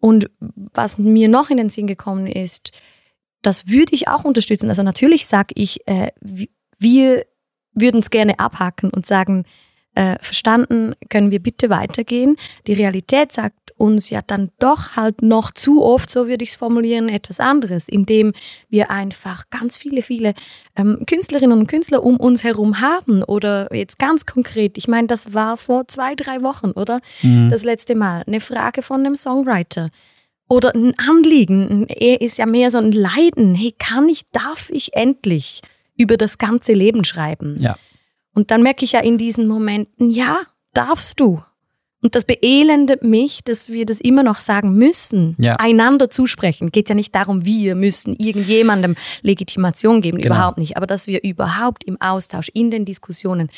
Und 0.04 0.30
was 0.74 0.98
mir 0.98 1.30
noch 1.30 1.50
in 1.50 1.56
den 1.56 1.70
Sinn 1.70 1.88
gekommen 1.88 2.28
ist, 2.28 2.74
das 3.42 3.70
würde 3.70 3.94
ich 3.96 4.10
auch 4.10 4.26
unterstützen. 4.26 4.68
Also 4.68 4.84
natürlich 4.84 5.28
sage 5.28 5.54
ich, 5.56 5.88
äh, 5.88 6.12
wi- 6.20 6.52
wir 6.78 7.26
würden 7.74 8.02
es 8.02 8.10
gerne 8.10 8.38
abhaken 8.38 8.89
und 8.89 9.06
sagen, 9.06 9.46
äh, 9.95 10.17
verstanden, 10.19 10.95
können 11.10 11.32
wir 11.32 11.39
bitte 11.39 11.69
weitergehen. 11.69 12.36
Die 12.67 12.73
Realität 12.73 13.32
sagt 13.32 13.63
uns 13.77 14.10
ja 14.10 14.21
dann 14.25 14.51
doch 14.60 14.95
halt 14.95 15.21
noch 15.21 15.51
zu 15.51 15.84
oft, 15.84 16.10
so 16.10 16.27
würde 16.27 16.43
ich 16.43 16.51
es 16.51 16.56
formulieren, 16.56 17.10
etwas 17.10 17.39
anderes, 17.39 17.89
indem 17.89 18.34
wir 18.69 18.91
einfach 18.91 19.49
ganz 19.49 19.77
viele, 19.77 20.01
viele 20.01 20.34
ähm, 20.75 21.03
Künstlerinnen 21.08 21.58
und 21.58 21.67
Künstler 21.67 22.03
um 22.03 22.17
uns 22.17 22.43
herum 22.43 22.82
haben 22.82 23.23
oder 23.23 23.73
jetzt 23.73 23.99
ganz 23.99 24.25
konkret, 24.25 24.77
ich 24.77 24.88
meine, 24.88 25.08
das 25.08 25.34
war 25.34 25.58
vor 25.58 25.88
zwei, 25.88 26.15
drei 26.15 26.41
Wochen, 26.41 26.71
oder? 26.71 27.01
Das 27.49 27.63
letzte 27.63 27.95
Mal, 27.95 28.23
eine 28.27 28.41
Frage 28.41 28.82
von 28.82 28.99
einem 28.99 29.15
Songwriter 29.15 29.89
oder 30.47 30.73
ein 30.75 30.93
Anliegen. 30.97 31.88
Er 31.88 32.21
ist 32.21 32.38
ja 32.38 32.45
mehr 32.45 32.69
so 32.69 32.77
ein 32.77 32.91
Leiden. 32.91 33.56
Hey, 33.56 33.73
kann 33.77 34.08
ich, 34.08 34.29
darf 34.32 34.69
ich 34.69 34.93
endlich 34.93 35.62
über 35.97 36.17
das 36.17 36.38
ganze 36.38 36.73
Leben 36.73 37.03
schreiben? 37.03 37.58
Ja. 37.60 37.75
Und 38.34 38.52
dann 38.52 38.63
merke 38.63 38.84
ich 38.86 38.93
ja 38.93 39.00
in 39.02 39.17
diesen 39.17 39.48
Momenten, 39.48 40.10
ja, 40.10 40.38
darfst 40.74 41.19
du. 41.19 41.41
Und 42.02 42.15
das 42.15 42.26
beelendet 42.26 43.02
mich, 43.04 43.46
dass 43.46 43.69
wir 43.72 43.86
das 43.86 44.02
immer 44.02 44.24
noch 44.24 44.36
sagen 44.36 44.74
müssen, 44.76 45.36
Ja. 45.39 45.56
einander 45.56 46.10
zusprechen. 46.10 46.69
Geht 46.69 46.89
ja 46.89 46.96
nicht 46.96 47.15
darum, 47.15 47.46
wir 47.46 47.76
müssen 47.76 48.17
irgendjemandem 48.17 48.98
Legitimation 49.22 50.02
geben, 50.02 50.17
Genau. 50.17 50.36
überhaupt 50.36 50.58
nicht. 50.58 50.76
Aber 50.76 50.86
dass 50.86 51.08
wir 51.08 51.24
überhaupt 51.24 51.86
im 51.86 51.96
Austausch, 52.02 52.50
in 52.54 52.72
den 52.72 52.84
Diskussionen, 52.84 53.50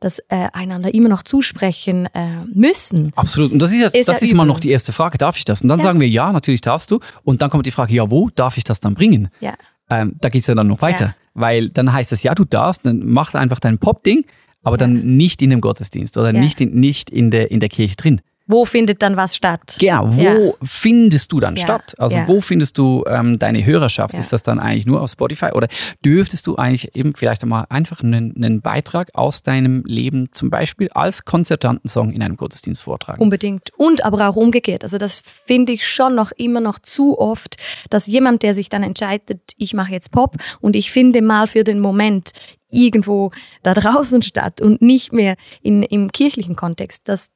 das 0.00 0.18
äh, 0.30 0.48
einander 0.52 0.92
immer 0.92 1.08
noch 1.08 1.22
zusprechen 1.22 2.06
äh, 2.12 2.44
müssen. 2.52 3.12
Absolut. 3.14 3.52
Und 3.52 3.60
das 3.60 3.70
ist, 3.70 3.78
ja, 3.78 3.86
Ist 3.86 4.08
das 4.08 4.20
ja 4.20 4.24
ist 4.24 4.32
immer 4.32 4.42
übel. 4.42 4.54
noch 4.54 4.58
die 4.60 4.70
erste 4.70 4.92
Frage, 4.92 5.16
darf 5.16 5.36
ich 5.38 5.44
das? 5.44 5.62
Und 5.62 5.68
dann 5.68 5.78
Ja. 5.78 5.84
sagen 5.84 6.00
wir, 6.00 6.08
ja, 6.08 6.32
natürlich 6.32 6.60
darfst 6.62 6.90
du. 6.90 6.98
Und 7.22 7.40
dann 7.40 7.50
kommt 7.50 7.66
die 7.66 7.70
Frage, 7.70 7.94
ja, 7.94 8.10
wo 8.10 8.30
darf 8.34 8.56
ich 8.56 8.64
das 8.64 8.80
dann 8.80 8.94
bringen? 8.94 9.28
Ja. 9.38 9.54
Ähm, 9.90 10.16
da 10.20 10.28
geht 10.28 10.40
es 10.40 10.48
ja 10.48 10.56
dann 10.56 10.66
noch 10.66 10.82
weiter. 10.82 11.14
Ja. 11.34 11.40
Weil 11.40 11.68
dann 11.70 11.92
heißt 11.92 12.12
es, 12.12 12.22
ja, 12.22 12.34
du 12.34 12.44
darfst, 12.44 12.84
dann 12.86 13.02
mach 13.04 13.34
einfach 13.34 13.60
dein 13.60 13.78
Pop-Ding, 13.78 14.24
aber 14.62 14.76
dann 14.76 15.16
nicht 15.16 15.42
in 15.42 15.50
dem 15.50 15.60
Gottesdienst 15.60 16.16
oder 16.18 16.32
Ja. 16.34 16.40
nicht, 16.40 16.60
in, 16.60 16.78
nicht 16.78 17.10
in, 17.10 17.30
der, 17.30 17.50
in 17.50 17.60
der 17.60 17.68
Kirche 17.68 17.96
drin. 17.96 18.20
Wo 18.52 18.64
findet 18.66 19.02
dann 19.02 19.16
was 19.16 19.34
statt? 19.34 19.76
Genau, 19.80 20.06
wo 20.14 20.20
Ja. 20.20 20.52
findest 20.62 21.32
du 21.32 21.40
dann 21.40 21.56
Ja, 21.56 21.62
statt? 21.62 21.94
Also 21.98 22.16
ja. 22.16 22.28
wo 22.28 22.40
findest 22.40 22.76
du 22.78 23.02
ähm, 23.08 23.38
deine 23.38 23.64
Hörerschaft? 23.64 24.18
Ist 24.18 24.32
das 24.32 24.42
dann 24.42 24.60
eigentlich 24.60 24.86
nur 24.86 25.00
auf 25.00 25.10
Spotify 25.10 25.50
oder 25.52 25.68
dürftest 26.04 26.46
du 26.46 26.56
eigentlich 26.56 26.94
eben 26.94 27.14
vielleicht 27.14 27.42
einmal 27.42 27.64
einfach 27.70 28.02
einen, 28.02 28.36
einen 28.36 28.60
Beitrag 28.60 29.08
aus 29.14 29.42
deinem 29.42 29.82
Leben 29.86 30.30
zum 30.32 30.50
Beispiel 30.50 30.88
als 30.92 31.24
Konzertantensong 31.24 32.12
in 32.12 32.22
einem 32.22 32.36
Gottesdienst 32.36 32.82
vortragen? 32.82 33.22
Unbedingt. 33.22 33.70
Und 33.76 34.04
aber 34.04 34.28
auch 34.28 34.36
umgekehrt. 34.36 34.82
Also 34.84 34.98
das 34.98 35.22
finde 35.24 35.72
ich 35.72 35.88
schon 35.88 36.14
noch 36.14 36.30
immer 36.36 36.60
noch 36.60 36.78
zu 36.78 37.18
oft, 37.18 37.56
dass 37.90 38.06
jemand, 38.06 38.42
der 38.42 38.52
sich 38.54 38.68
dann 38.68 38.82
entscheidet, 38.82 39.40
ich 39.56 39.72
mache 39.74 39.92
jetzt 39.92 40.10
Pop 40.10 40.36
und 40.60 40.76
ich 40.76 40.92
finde 40.92 41.22
mal 41.22 41.46
für 41.46 41.64
den 41.64 41.80
Moment 41.80 42.32
irgendwo 42.70 43.30
da 43.62 43.74
draußen 43.74 44.22
statt 44.22 44.60
und 44.60 44.82
nicht 44.82 45.12
mehr 45.12 45.36
in, 45.62 45.82
im 45.82 46.10
kirchlichen 46.12 46.56
Kontext, 46.56 47.08
dass 47.08 47.30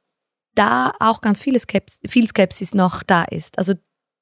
da 0.57 0.93
auch 0.99 1.21
ganz 1.21 1.41
viele 1.41 1.59
Skeps 1.59 1.99
viel 2.07 2.27
Skepsis 2.27 2.73
noch 2.73 3.03
da 3.03 3.23
ist. 3.23 3.57
Also 3.57 3.73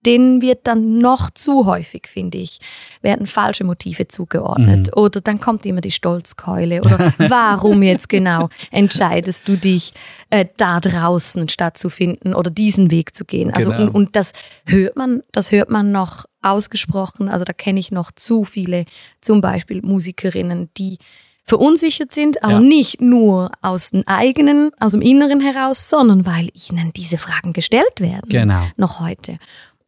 denen 0.06 0.42
wird 0.42 0.68
dann 0.68 1.00
noch 1.00 1.30
zu 1.32 1.66
häufig, 1.66 2.08
finde 2.08 2.38
ich, 2.38 2.60
werden 3.02 3.26
falsche 3.26 3.64
Motive 3.64 4.08
zugeordnet. 4.08 4.96
Oder 4.96 5.22
dann 5.22 5.40
kommt 5.40 5.66
immer 5.66 5.82
die 5.82 5.92
Stolzkeule. 5.92 6.82
Oder 6.82 7.14
warum 7.18 7.82
jetzt 7.82 8.08
genau 8.08 8.50
entscheidest 8.72 9.48
du 9.48 9.58
dich, 9.58 9.94
äh, 10.30 10.46
da 10.58 10.80
draußen 10.80 11.50
stattzufinden 11.50 12.36
oder 12.36 12.52
diesen 12.52 12.92
Weg 12.92 13.16
zu 13.16 13.26
gehen? 13.26 13.52
Also 13.52 13.72
Genau. 13.72 13.84
und, 13.84 13.90
und 13.96 14.16
das 14.16 14.34
hört 14.66 14.96
man, 14.96 15.24
das 15.32 15.52
hört 15.52 15.70
man 15.70 15.92
noch 15.92 16.26
ausgesprochen. 16.42 17.28
Also 17.28 17.44
da 17.46 17.54
kenne 17.54 17.80
ich 17.80 17.92
noch 17.92 18.12
zu 18.12 18.44
viele, 18.44 18.86
zum 19.22 19.42
Beispiel 19.42 19.82
Musikerinnen, 19.82 20.70
die 20.78 21.00
verunsichert 21.46 22.12
sind, 22.14 22.44
aber 22.44 22.54
Ja. 22.54 22.60
nicht 22.60 23.02
nur 23.02 23.52
aus 23.62 23.92
dem 23.92 24.04
eigenen, 24.08 24.72
aus 24.80 24.94
dem 24.94 25.02
Inneren 25.02 25.40
heraus, 25.40 25.90
sondern 25.90 26.26
weil 26.26 26.50
ihnen 26.70 26.92
diese 26.94 27.18
Fragen 27.18 27.54
gestellt 27.54 28.00
werden 28.00 28.28
Genau. 28.30 28.62
noch 28.78 29.00
heute. 29.00 29.38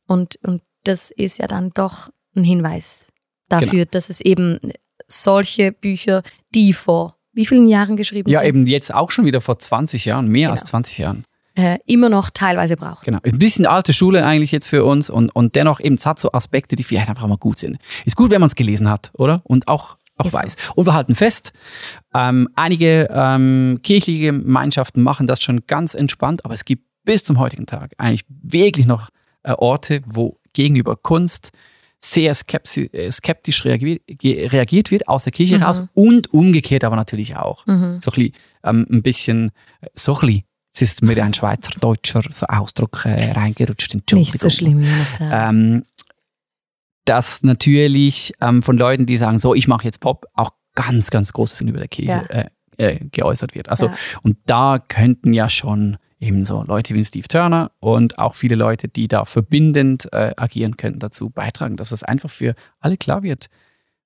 Und, 0.08 0.38
und 0.44 0.62
das 0.84 1.12
ist 1.12 1.40
ja 1.40 1.48
dann 1.48 1.72
doch 1.74 2.10
ein 2.36 2.44
Hinweis 2.44 3.08
dafür, 3.50 3.70
Genau. 3.72 3.88
dass 3.92 4.10
es 4.10 4.22
eben 4.22 4.60
solche 5.08 5.72
Bücher, 5.72 6.22
die 6.54 6.74
vor 6.74 7.16
wie 7.34 7.46
vielen 7.46 7.68
Jahren 7.68 7.98
geschrieben 7.98 8.30
Ja, 8.32 8.40
sind, 8.40 8.48
eben 8.50 8.68
jetzt 8.68 8.94
auch 8.94 9.12
schon 9.12 9.26
wieder 9.26 9.42
vor 9.42 9.60
20 9.60 10.06
Jahren, 10.06 10.28
mehr 10.28 10.50
als 10.52 10.62
Genau. 10.62 10.70
20 10.72 10.98
Jahren. 11.00 11.24
äh, 11.56 11.80
immer 11.88 12.10
noch 12.10 12.30
teilweise 12.30 12.78
brauchen. 12.78 13.04
Genau. 13.06 13.18
Ein 13.24 13.40
bisschen 13.40 13.66
alte 13.66 13.92
Schule 13.92 14.24
eigentlich 14.24 14.52
jetzt 14.52 14.68
für 14.68 14.86
uns 14.86 15.10
und, 15.10 15.36
und 15.36 15.56
dennoch 15.56 15.80
eben 15.80 15.96
es 15.96 16.06
hat 16.06 16.20
so 16.20 16.32
Aspekte, 16.32 16.76
die 16.76 16.84
vielleicht 16.84 17.10
einfach 17.10 17.26
mal 17.28 17.38
gut 17.38 17.58
sind. 17.58 17.78
Ist 18.06 18.16
gut, 18.16 18.30
wenn 18.30 18.40
man 18.42 18.48
es 18.48 18.56
gelesen 18.56 18.88
hat, 18.90 19.10
oder? 19.16 19.42
Und 19.44 19.68
auch, 19.68 19.98
auch 20.18 20.30
so. 20.30 20.38
weiß. 20.38 20.56
Und 20.76 20.86
wir 20.86 20.94
halten 20.94 21.16
fest, 21.16 21.54
ähm, 22.14 22.50
einige 22.56 23.08
ähm, 23.12 23.80
kirchliche 23.84 24.32
Gemeinschaften 24.32 25.02
machen 25.04 25.28
das 25.28 25.42
schon 25.42 25.66
ganz 25.68 25.94
entspannt, 25.94 26.46
aber 26.46 26.54
es 26.54 26.66
gibt 26.66 26.84
bis 27.04 27.24
zum 27.24 27.40
heutigen 27.40 27.66
Tag 27.66 27.94
eigentlich 27.98 28.26
wirklich 28.30 28.86
noch 28.86 29.10
äh, 29.44 29.54
Orte, 29.54 30.02
wo 30.06 30.38
gegenüber 30.54 30.96
Kunst 30.96 31.52
sehr 32.00 32.32
äh, 32.32 33.12
skeptisch 33.12 33.66
reagiert, 33.66 34.02
reagiert 34.24 34.92
wird 34.92 35.08
aus 35.08 35.24
der 35.24 35.32
Kirche 35.32 35.58
Mhm. 35.58 35.64
raus 35.64 35.82
und 35.94 36.32
umgekehrt 36.34 36.84
aber 36.84 36.96
natürlich 36.96 37.36
auch. 37.36 37.66
So 37.66 37.72
ein 37.72 38.00
bisschen, 38.00 38.34
ähm, 38.64 38.86
ein 38.90 39.02
bisschen, 39.02 39.52
äh, 39.82 39.88
so 39.96 40.14
ein 40.16 40.20
bisschen, 40.28 40.44
es 40.74 40.82
ist 40.84 41.02
mir 41.02 41.24
ein 41.24 41.34
schweizerdeutscher 41.34 42.22
Ausdruck 42.50 43.06
äh, 43.06 43.32
reingerutscht. 43.32 43.96
Entschuldigung. 43.96 44.32
Nicht 44.32 44.42
so 44.42 44.50
schlimm. 44.50 44.84
Ähm, 45.20 45.86
dass 47.08 47.44
natürlich 47.44 48.34
ähm, 48.42 48.62
von 48.64 48.78
Leuten, 48.78 49.06
die 49.06 49.18
sagen, 49.18 49.40
so, 49.40 49.54
ich 49.56 49.68
mache 49.68 49.86
jetzt 49.86 50.00
Pop, 50.00 50.26
auch 50.34 50.52
ganz, 50.76 51.10
ganz 51.10 51.34
großes 51.34 51.62
über 51.62 51.80
der 51.80 51.88
Kirche 51.88 52.26
Ja. 52.30 52.42
äh, 52.42 52.46
äh, 52.78 53.00
geäußert 53.12 53.56
wird. 53.56 53.70
Also, 53.70 53.88
Ja. 53.88 53.94
und 54.22 54.38
da 54.46 54.78
könnten 54.80 55.34
ja 55.34 55.50
schon 55.50 55.98
eben 56.20 56.46
so 56.46 56.64
Leute 56.64 56.94
wie 56.96 57.04
Steve 57.04 57.28
Turner 57.28 57.72
und 57.80 58.20
auch 58.20 58.36
viele 58.36 58.56
Leute, 58.56 58.88
die 58.88 59.08
da 59.08 59.26
verbindend 59.26 60.12
äh, 60.14 60.34
agieren 60.38 60.78
könnten, 60.78 61.00
dazu 61.00 61.30
beitragen, 61.30 61.78
dass 61.78 61.92
es 61.92 62.04
einfach 62.04 62.30
für 62.30 62.56
alle 62.80 62.98
klar 62.98 63.24
wird. 63.24 63.48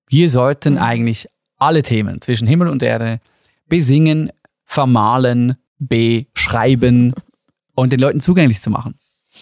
Wir 0.08 0.30
sollten 0.30 0.74
Mhm. 0.74 0.80
eigentlich 0.80 1.28
alle 1.58 1.84
Themen 1.84 2.22
zwischen 2.22 2.48
Himmel 2.48 2.68
und 2.68 2.84
Erde 2.84 3.20
besingen, 3.68 4.30
vermalen, 4.66 5.56
beschreiben 5.80 7.14
und 7.76 7.92
den 7.92 8.00
Leuten 8.00 8.20
zugänglich 8.20 8.62
zu 8.62 8.70
machen. 8.70 8.96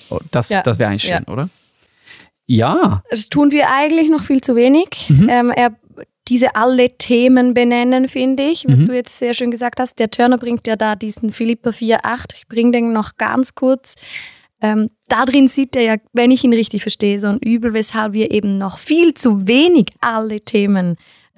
Oh, 0.09 0.19
Das, 0.31 0.49
Ja. 0.49 0.61
das 0.61 0.79
wäre 0.79 0.89
eigentlich 0.91 1.03
schön, 1.03 1.23
oder? 1.25 1.49
Ja, 2.49 3.03
Das 3.11 3.29
tun 3.29 3.51
wir 3.51 3.69
eigentlich 3.69 4.09
noch 4.09 4.21
viel 4.23 4.41
zu 4.41 4.55
wenig. 4.55 5.07
Mhm. 5.09 5.29
Ähm, 5.29 5.51
er, 5.51 5.75
diese 6.27 6.55
alle 6.55 6.97
Themen 6.97 7.53
benennen, 7.53 8.07
finde 8.07 8.43
ich, 8.43 8.65
was 8.67 8.79
Mhm. 8.81 8.85
du 8.85 8.95
jetzt 8.95 9.19
sehr 9.19 9.33
schön 9.35 9.51
gesagt 9.51 9.79
hast. 9.79 9.99
Der 9.99 10.09
Turner 10.09 10.37
bringt 10.37 10.65
ja 10.67 10.75
da 10.75 10.95
diesen 10.95 11.31
Philippa 11.31 11.69
4,8. 11.71 12.33
Ich 12.35 12.47
bringe 12.47 12.71
den 12.71 12.91
noch 12.93 13.17
ganz 13.17 13.53
kurz. 13.55 13.95
ähm, 14.61 14.89
da 15.07 15.23
drin 15.25 15.47
sieht 15.47 15.75
er 15.77 15.81
ja, 15.83 15.95
wenn 16.11 16.31
ich 16.31 16.43
ihn 16.43 16.51
richtig 16.53 16.81
verstehe, 16.81 17.17
so 17.19 17.27
ein 17.27 17.37
Übel, 17.39 17.73
weshalb 17.73 18.11
wir 18.13 18.31
eben 18.31 18.57
noch 18.57 18.77
viel 18.77 19.13
zu 19.13 19.47
wenig 19.47 19.85
alle 20.01 20.41
Themen 20.41 20.91
äh, 20.91 20.95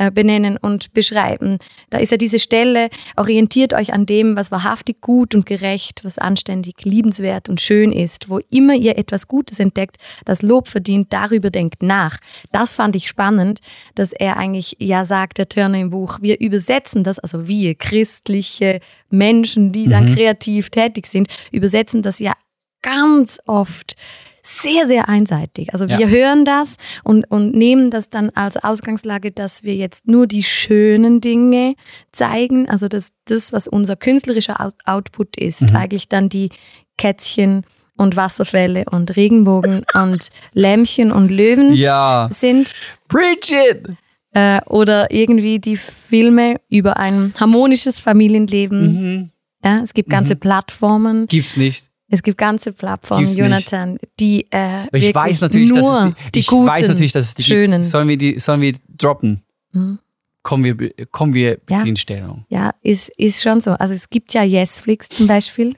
benennen 0.10 0.58
und 0.58 0.94
beschreiben. 0.94 1.58
Da 1.90 2.00
ist 2.00 2.12
ja 2.12 2.18
diese 2.18 2.40
Stelle, 2.40 2.90
orientiert 3.16 3.74
euch 3.74 3.94
an 3.94 4.06
dem, 4.06 4.36
was 4.36 4.52
wahrhaftig 4.52 5.02
gut 5.02 5.36
und 5.36 5.46
gerecht, 5.46 6.04
was 6.04 6.18
anständig, 6.18 6.84
liebenswert 6.84 7.50
und 7.50 7.62
schön 7.62 7.92
ist. 7.92 8.30
Wo 8.30 8.40
immer 8.50 8.74
ihr 8.74 8.98
etwas 8.98 9.28
Gutes 9.28 9.60
entdeckt, 9.60 9.98
das 10.26 10.42
Lob 10.42 10.68
verdient, 10.68 11.14
darüber 11.14 11.50
denkt 11.50 11.84
nach. 11.84 12.18
Das 12.52 12.74
fand 12.74 12.96
ich 12.96 13.08
spannend, 13.08 13.60
dass 13.96 14.14
er 14.14 14.38
eigentlich 14.38 14.78
ja 14.80 15.06
sagt, 15.06 15.38
der 15.38 15.50
Turner 15.50 15.80
im 15.80 15.90
Buch, 15.90 16.20
wir 16.22 16.40
übersetzen 16.40 17.04
das, 17.04 17.20
also 17.20 17.48
wir 17.48 17.76
christliche 17.76 18.80
Menschen, 19.10 19.72
die 19.72 19.88
dann 19.88 20.16
kreativ 20.16 20.70
tätig 20.70 21.06
sind, 21.06 21.28
übersetzen 21.52 22.02
das 22.02 22.20
ja 22.20 22.34
ganz 22.82 23.40
oft 23.46 23.96
sehr, 24.44 24.88
sehr 24.88 25.08
einseitig. 25.10 25.74
Also 25.74 25.88
wir 25.88 26.00
Ja. 26.00 26.08
hören 26.08 26.46
das 26.46 26.78
und, 27.04 27.26
und 27.30 27.54
nehmen 27.56 27.90
das 27.92 28.10
dann 28.10 28.30
als 28.32 28.58
Ausgangslage, 28.58 29.32
dass 29.32 29.64
wir 29.64 29.76
jetzt 29.76 30.08
nur 30.08 30.28
die 30.28 30.44
schönen 30.44 31.22
Dinge 31.22 31.76
zeigen. 32.12 32.70
Also 32.70 32.88
dass 32.88 33.14
das, 33.26 33.54
was 33.54 33.68
unser 33.68 33.96
künstlerischer 33.96 34.60
Out- 34.62 34.76
Output 34.86 35.38
ist, 35.38 35.62
Mhm. 35.70 35.76
eigentlich 35.76 36.08
dann 36.10 36.30
die 36.30 36.50
Kätzchen 36.98 37.64
und 37.98 38.16
Wasserfälle 38.16 38.86
und 38.90 39.16
Regenbogen 39.16 39.84
und 39.94 40.30
Lämmchen 40.54 41.12
und 41.12 41.30
Löwen 41.30 41.74
Ja. 41.74 42.28
sind. 42.32 42.74
Bridget! 43.08 43.96
Äh, 44.34 44.62
oder 44.68 45.12
irgendwie 45.12 45.60
die 45.60 45.76
Filme 45.76 46.56
über 46.70 46.98
ein 46.98 47.34
harmonisches 47.38 48.00
Familienleben. 48.00 48.82
Mhm. 49.20 49.32
Ja, 49.64 49.82
es 49.84 49.94
gibt 49.94 50.10
ganze 50.10 50.36
Plattformen. 50.38 51.28
Gibt's 51.28 51.58
nicht. 51.58 51.91
Es 52.14 52.22
gibt 52.24 52.38
ganze 52.38 52.74
Plattformen, 52.74 53.22
Gibt's 53.24 53.36
nicht. 53.38 53.44
Jonathan, 53.44 53.98
die 54.20 54.46
äh, 54.52 54.84
Ich 54.88 54.92
wirklich 54.94 55.16
weiß 55.16 55.42
natürlich, 55.42 55.70
nur 55.70 55.82
dass 55.82 56.06
es 56.10 56.14
die, 56.26 56.32
die 56.34 56.40
ich 56.40 56.48
guten, 56.48 56.68
weiß 56.68 56.88
natürlich, 56.90 57.12
dass 57.14 57.26
es 57.26 57.36
die 57.36 57.44
schönen. 57.44 57.82
gibt. 57.82 57.86
Sollen 57.86 58.08
wir 58.10 58.18
die, 58.18 58.38
sollen 58.38 58.60
wir 58.62 58.74
droppen? 58.98 59.42
Mhm. 59.72 59.98
Kommen 60.44 60.64
wir, 60.66 61.06
kommen 61.12 61.34
wir 61.34 61.52
Ja. 61.52 61.58
beziehen 61.66 61.96
Stellung. 61.96 62.46
Ja, 62.50 62.72
ist, 62.82 63.10
ist 63.18 63.42
schon 63.42 63.62
so. 63.62 63.72
Also 63.72 63.94
es 63.94 64.10
gibt 64.10 64.34
ja 64.34 64.44
Yesflix 64.44 65.08
zum 65.08 65.28
Beispiel. 65.28 65.74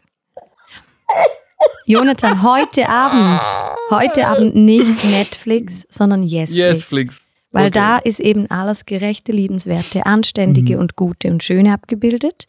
Jonathan, 1.85 2.41
heute 2.43 2.87
Abend, 2.89 3.43
heute 3.89 4.25
Abend 4.27 4.55
nicht 4.55 5.03
Netflix, 5.05 5.85
sondern 5.89 6.23
Yesflix. 6.23 7.21
Weil 7.53 7.67
Okay. 7.67 7.71
da 7.75 7.97
ist 7.99 8.19
eben 8.19 8.49
alles 8.51 8.85
gerechte, 8.85 9.31
liebenswerte, 9.31 10.05
anständige 10.05 10.73
Mhm. 10.73 10.79
und 10.81 10.95
gute 10.97 11.29
und 11.31 11.41
schöne 11.43 11.71
abgebildet. 11.73 12.45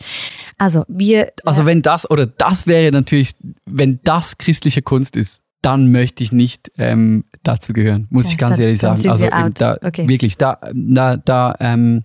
Also 0.59 0.85
wir, 0.89 1.31
Also 1.45 1.67
wenn 1.67 1.83
das, 1.83 2.11
oder 2.11 2.27
das 2.27 2.67
wäre 2.67 2.91
natürlich, 2.91 3.37
wenn 3.67 4.01
das 4.03 4.39
christliche 4.39 4.83
Kunst 4.83 5.17
ist, 5.17 5.41
dann 5.63 5.93
möchte 5.93 6.25
ich 6.25 6.33
nicht 6.33 6.71
ähm, 6.79 7.25
dazu 7.43 7.73
gehören, 7.73 8.07
muss 8.11 8.27
Ja, 8.27 8.33
ich 8.33 8.39
ganz 8.39 8.57
dann- 8.57 8.65
ehrlich 8.65 8.81
sagen. 8.81 9.09
Also 9.09 9.25
wir 9.25 9.51
da, 9.55 9.79
Okay. 9.83 10.09
wirklich, 10.09 10.37
da, 10.37 10.59
da, 10.75 11.17
da 11.19 11.55
ähm, 11.61 12.05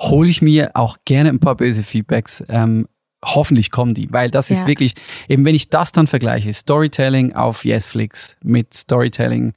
hole 0.00 0.28
ich 0.30 0.40
mir 0.42 0.70
auch 0.74 0.96
gerne 1.04 1.28
ein 1.30 1.40
paar 1.40 1.56
böse 1.56 1.82
Feedbacks. 1.82 2.42
Ähm, 2.48 2.86
hoffentlich 3.24 3.72
kommen 3.72 3.94
die, 3.94 4.12
weil 4.12 4.30
das 4.30 4.50
ist 4.52 4.62
Ja. 4.62 4.68
wirklich, 4.68 4.94
eben 5.28 5.44
wenn 5.44 5.54
ich 5.56 5.70
das 5.70 5.90
dann 5.92 6.06
vergleiche, 6.06 6.52
Storytelling 6.54 7.34
auf 7.34 7.64
Yesflix 7.64 8.36
mit 8.44 8.74
Storytelling, 8.74 9.54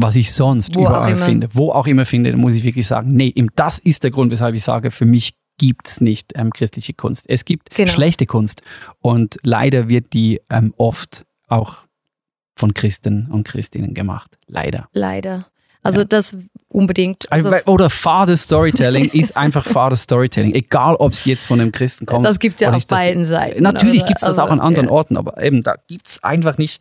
was 0.00 0.14
ich 0.14 0.32
sonst 0.32 0.76
Wo 0.76 0.82
überall 0.86 1.16
finde, 1.16 1.48
wo 1.54 1.72
auch 1.72 1.88
immer 1.88 2.06
finde, 2.06 2.30
dann 2.30 2.40
muss 2.40 2.54
ich 2.54 2.62
wirklich 2.62 2.86
sagen, 2.86 3.12
nee, 3.14 3.32
eben 3.34 3.48
das 3.56 3.80
ist 3.80 4.04
der 4.04 4.12
Grund, 4.12 4.30
weshalb 4.30 4.54
ich 4.54 4.62
sage, 4.62 4.92
für 4.92 5.04
mich 5.04 5.34
gibt 5.58 5.88
es 5.88 6.00
nicht 6.00 6.32
ähm, 6.36 6.52
christliche 6.52 6.94
Kunst. 6.94 7.28
Es 7.28 7.44
gibt 7.44 7.74
Genau. 7.74 7.90
schlechte 7.90 8.24
Kunst 8.24 8.62
und 9.00 9.38
leider 9.42 9.88
wird 9.88 10.12
die 10.12 10.40
ähm, 10.50 10.72
oft 10.76 11.24
auch 11.48 11.78
von 12.56 12.74
Christen 12.74 13.26
und 13.28 13.42
Christinnen 13.44 13.92
gemacht. 13.92 14.38
Leider. 14.46 14.88
leider. 14.92 15.46
Also 15.82 16.04
das 16.04 16.36
unbedingt. 16.68 17.30
Also 17.32 17.50
Also, 17.50 17.66
oder 17.70 17.88
fades 17.88 18.42
Storytelling 18.44 19.08
ist 19.12 19.36
einfach 19.36 19.64
fades 19.64 20.02
Storytelling. 20.02 20.54
Egal, 20.54 20.96
ob 20.96 21.12
es 21.12 21.24
jetzt 21.24 21.46
von 21.46 21.60
einem 21.60 21.72
Christen 21.72 22.04
kommt. 22.06 22.26
das 22.26 22.38
gibt 22.38 22.56
es 22.56 22.60
ja 22.60 22.68
auf 22.68 22.74
nicht, 22.74 22.90
das- 22.90 22.98
beiden 22.98 23.24
Seiten. 23.24 23.62
Natürlich 23.62 24.00
oder? 24.00 24.06
gibt 24.08 24.18
es 24.18 24.26
das 24.26 24.38
Also, 24.38 24.42
auch 24.42 24.50
an 24.50 24.60
anderen 24.60 24.86
ja. 24.88 24.92
Orten, 24.92 25.16
aber 25.16 25.42
eben 25.42 25.62
da 25.62 25.76
gibt 25.86 26.08
es 26.08 26.22
einfach 26.22 26.58
nicht, 26.58 26.80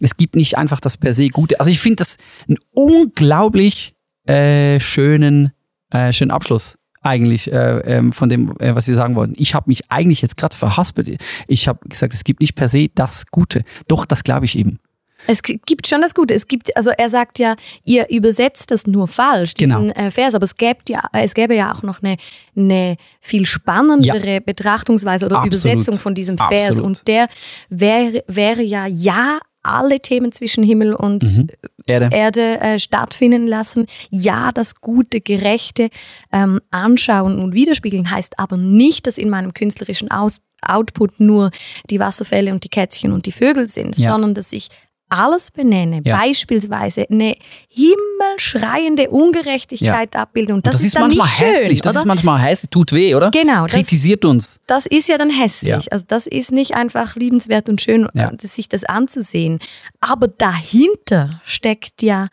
es 0.00 0.16
gibt 0.16 0.34
nicht 0.36 0.58
einfach 0.58 0.80
das 0.80 0.96
per 0.96 1.14
se 1.14 1.28
Gute. 1.28 1.60
Also 1.60 1.70
ich 1.70 1.78
finde 1.80 1.96
das 1.96 2.16
einen 2.48 2.58
unglaublich 2.72 3.94
äh, 4.26 4.78
schönen, 4.80 5.52
äh, 5.90 6.12
schönen 6.12 6.30
Abschluss 6.30 6.76
eigentlich 7.02 7.50
äh, 7.50 7.78
ähm, 7.78 8.12
von 8.12 8.28
dem, 8.28 8.54
äh, 8.58 8.74
was 8.74 8.84
Sie 8.84 8.94
sagen 8.94 9.14
wollten. 9.16 9.34
Ich 9.38 9.54
habe 9.54 9.70
mich 9.70 9.90
eigentlich 9.90 10.20
jetzt 10.22 10.36
gerade 10.36 10.54
verhaspelt. 10.54 11.16
Ich 11.48 11.66
habe 11.66 11.78
gesagt, 11.88 12.12
es 12.12 12.24
gibt 12.24 12.40
nicht 12.40 12.54
per 12.54 12.68
se 12.68 12.88
das 12.94 13.26
Gute. 13.30 13.64
Doch, 13.88 14.04
das 14.04 14.22
glaube 14.22 14.44
ich 14.44 14.58
eben. 14.58 14.78
Es 15.26 15.42
gibt 15.42 15.86
schon 15.86 16.00
das 16.00 16.14
Gute. 16.14 16.34
Es 16.34 16.48
gibt, 16.48 16.76
also 16.76 16.90
er 16.90 17.08
sagt 17.10 17.38
ja, 17.38 17.54
ihr 17.84 18.08
übersetzt 18.10 18.70
das 18.70 18.86
nur 18.86 19.06
falsch, 19.08 19.54
diesen 19.54 19.88
Genau. 19.88 19.92
äh, 20.06 20.10
Vers, 20.10 20.34
aber 20.34 20.44
es 20.44 20.56
gäbe 20.56 20.80
ja, 20.88 21.02
es 21.12 21.34
gäbe 21.34 21.54
ja 21.54 21.72
auch 21.74 21.82
noch 21.82 22.02
eine, 22.02 22.16
eine 22.56 22.96
viel 23.20 23.46
spannendere 23.46 24.40
Betrachtungsweise 24.40 25.26
oder 25.26 25.36
Absolut. 25.42 25.54
Übersetzung 25.54 25.98
von 25.98 26.14
diesem 26.14 26.36
Vers. 26.38 26.68
Absolut. 26.70 26.84
Und 26.86 27.08
der 27.08 27.28
wäre, 27.68 28.22
wäre 28.26 28.62
ja, 28.62 28.86
ja, 28.86 29.38
alle 29.62 30.00
Themen 30.00 30.32
zwischen 30.32 30.64
Himmel 30.64 30.94
und 30.94 31.22
Mhm. 31.22 31.48
Erde. 31.86 32.08
Erde 32.16 32.60
äh, 32.60 32.78
stattfinden 32.78 33.46
lassen. 33.46 33.86
Ja, 34.10 34.52
das 34.52 34.80
Gute, 34.80 35.20
Gerechte 35.20 35.90
ähm, 36.32 36.60
anschauen 36.70 37.38
und 37.38 37.52
widerspiegeln 37.52 38.10
heißt 38.10 38.38
aber 38.38 38.56
nicht, 38.56 39.06
dass 39.06 39.18
in 39.18 39.28
meinem 39.28 39.52
künstlerischen 39.52 40.10
Aus 40.10 40.40
Output 40.62 41.20
nur 41.20 41.50
die 41.90 41.98
Wasserfälle 42.00 42.52
und 42.52 42.64
die 42.64 42.68
Kätzchen 42.68 43.12
und 43.12 43.26
die 43.26 43.32
Vögel 43.32 43.66
sind, 43.66 43.98
Ja. 43.98 44.12
sondern 44.12 44.34
dass 44.34 44.52
ich 44.52 44.68
alles 45.10 45.50
benenne, 45.50 46.00
Ja. 46.04 46.16
beispielsweise 46.16 47.06
eine 47.10 47.36
himmelschreiende 47.68 49.10
Ungerechtigkeit 49.10 50.14
abbilden. 50.16 50.54
Und 50.56 50.66
das, 50.66 50.72
das, 50.74 50.80
ist, 50.82 50.86
ist 50.88 50.94
dann 50.96 51.02
manchmal 51.02 51.26
nicht 51.26 51.36
schön, 51.38 51.48
hässlich. 51.48 51.82
Das 51.82 51.92
oder? 51.96 52.00
ist 52.00 52.06
manchmal 52.06 52.38
hässlich. 52.40 52.70
Tut 52.70 52.92
weh, 52.92 53.14
oder? 53.14 53.30
Genau, 53.30 53.62
das- 53.66 53.72
Kritisiert 53.72 54.24
uns. 54.24 54.60
das 54.66 54.86
ist 54.86 55.08
ja 55.08 55.18
dann 55.18 55.30
hässlich. 55.30 55.86
Ja. 55.86 55.92
Also 55.92 56.04
das 56.08 56.26
ist 56.26 56.52
nicht 56.52 56.74
einfach 56.74 57.16
liebenswert 57.16 57.68
und 57.68 57.80
schön, 57.80 58.08
Ja. 58.14 58.30
äh, 58.30 58.36
sich 58.46 58.68
das 58.68 58.84
anzusehen. 58.84 59.58
Aber 60.00 60.28
dahinter 60.28 61.40
steckt 61.44 62.02
ja, 62.02 62.28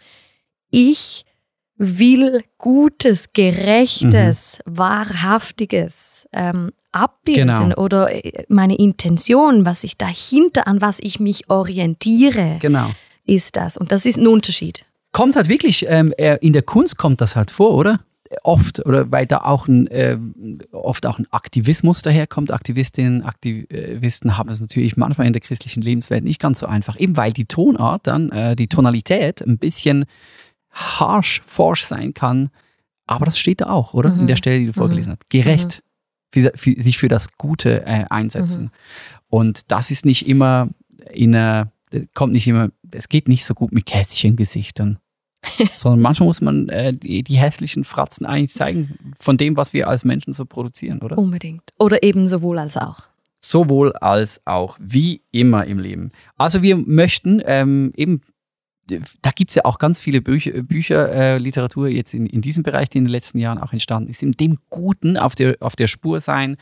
ich 0.70 1.24
will 1.78 2.44
Gutes, 2.58 3.34
Gerechtes, 3.34 4.60
Wahrhaftiges 4.66 6.28
ähm, 6.34 6.72
abbilden 6.92 7.56
Genau. 7.56 7.76
oder 7.76 8.14
äh, 8.14 8.46
meine 8.50 8.76
Intention, 8.78 9.66
was 9.66 9.84
ich 9.84 9.98
dahinter, 9.98 10.68
an 10.68 10.82
was 10.82 11.00
ich 11.02 11.20
mich 11.20 11.50
orientiere, 11.50 12.58
Genau. 12.60 12.90
ist 13.26 13.56
das. 13.56 13.78
Und 13.78 13.92
das 13.92 14.06
ist 14.06 14.18
ein 14.18 14.28
Unterschied. 14.28 14.86
kommt 15.12 15.36
halt 15.36 15.50
wirklich, 15.50 15.86
ähm, 15.88 16.14
äh, 16.18 16.38
in 16.42 16.54
der 16.54 16.62
Kunst 16.62 16.98
kommt 16.98 17.22
das 17.22 17.36
halt 17.36 17.50
vor, 17.52 17.74
oder? 17.74 18.02
Oft, 18.44 18.86
oder 18.86 19.10
weil 19.10 19.26
da 19.26 19.38
auch 19.40 19.68
ein, 19.70 19.88
ähm, 19.90 20.60
oft 20.72 21.06
auch 21.08 21.18
ein 21.18 21.26
Aktivismus 21.32 22.02
daherkommt. 22.02 22.52
Aktivistinnen, 22.52 23.24
Aktivisten 23.24 24.38
haben 24.38 24.50
es 24.50 24.60
natürlich 24.60 24.98
manchmal 24.98 25.28
in 25.28 25.34
der 25.34 25.42
christlichen 25.42 25.82
Lebenswelt 25.82 26.24
nicht 26.26 26.40
ganz 26.42 26.60
so 26.60 26.66
einfach, 26.66 27.00
eben 27.00 27.16
weil 27.16 27.32
die 27.32 27.46
Tonart 27.46 28.06
dann, 28.06 28.30
äh, 28.32 28.56
die 28.58 28.68
Tonalität 28.68 29.42
ein 29.42 29.58
bisschen 29.58 30.06
harsh, 30.72 31.42
forsch 31.46 31.84
sein 31.86 32.14
kann. 32.14 32.50
Aber 33.08 33.26
das 33.26 33.40
steht 33.40 33.62
da 33.62 33.70
auch, 33.70 33.94
oder? 33.94 34.10
In 34.14 34.28
der 34.28 34.36
Stelle, 34.36 34.60
die 34.60 34.66
du 34.68 34.74
vorgelesen 34.74 35.14
hast. 35.14 35.30
Gerecht. 35.30 35.82
Für, 36.32 36.52
für, 36.56 36.82
sich 36.82 36.98
für 36.98 37.08
das 37.08 37.38
Gute 37.38 37.86
äh, 37.86 38.06
einsetzen. 38.10 38.72
Und 39.30 39.72
das 39.72 39.92
ist 39.92 40.06
nicht 40.06 40.28
immer 40.28 40.70
in 41.12 41.34
einer, 41.36 41.72
kommt 42.14 42.34
nicht 42.34 42.48
immer, 42.48 42.70
es 42.92 43.08
geht 43.08 43.28
nicht 43.28 43.46
so 43.46 43.54
gut 43.54 43.72
mit 43.72 43.86
Kätzchengesichtern. 43.86 45.00
sondern 45.76 46.02
manchmal 46.02 46.28
muss 46.28 46.42
man 46.42 46.70
äh, 46.70 46.94
die, 46.94 47.24
die 47.24 47.38
hässlichen 47.38 47.84
Fratzen 47.84 48.26
eigentlich 48.26 48.52
zeigen 48.52 48.98
von 49.20 49.38
dem, 49.38 49.58
was 49.58 49.74
wir 49.74 49.88
als 49.88 50.04
Menschen 50.04 50.34
so 50.34 50.46
produzieren, 50.46 51.00
oder? 51.02 51.18
Unbedingt. 51.18 51.74
Oder 51.80 52.04
eben 52.04 52.28
sowohl 52.28 52.60
als 52.60 52.78
auch. 52.78 53.04
Sowohl 53.40 53.94
als 53.94 54.42
auch, 54.46 54.78
wie 54.82 55.22
immer 55.32 55.66
im 55.66 55.80
Leben. 55.80 56.12
Also 56.38 56.62
wir 56.62 56.76
möchten 56.76 57.42
ähm, 57.46 57.94
eben, 57.96 58.22
da 59.22 59.32
gibt 59.32 59.52
es 59.52 59.56
ja 59.56 59.66
auch 59.66 59.80
ganz 59.80 60.00
viele 60.00 60.22
Bücher, 60.22 60.52
Bücher 60.64 61.12
äh, 61.12 61.38
Literatur 61.38 61.88
jetzt 61.90 62.14
in, 62.14 62.26
in 62.26 62.42
diesem 62.42 62.64
Bereich, 62.64 62.90
die 62.90 62.98
in 63.00 63.06
den 63.06 63.12
letzten 63.12 63.40
Jahren 63.40 63.58
auch 63.58 63.74
entstanden 63.74 64.10
ist, 64.10 64.24
in 64.24 64.32
dem 64.32 64.58
Guten 64.70 65.18
auf 65.18 65.36
der, 65.36 65.58
auf 65.60 65.76
der 65.76 65.88
Spur 65.88 66.20
sein 66.20 66.58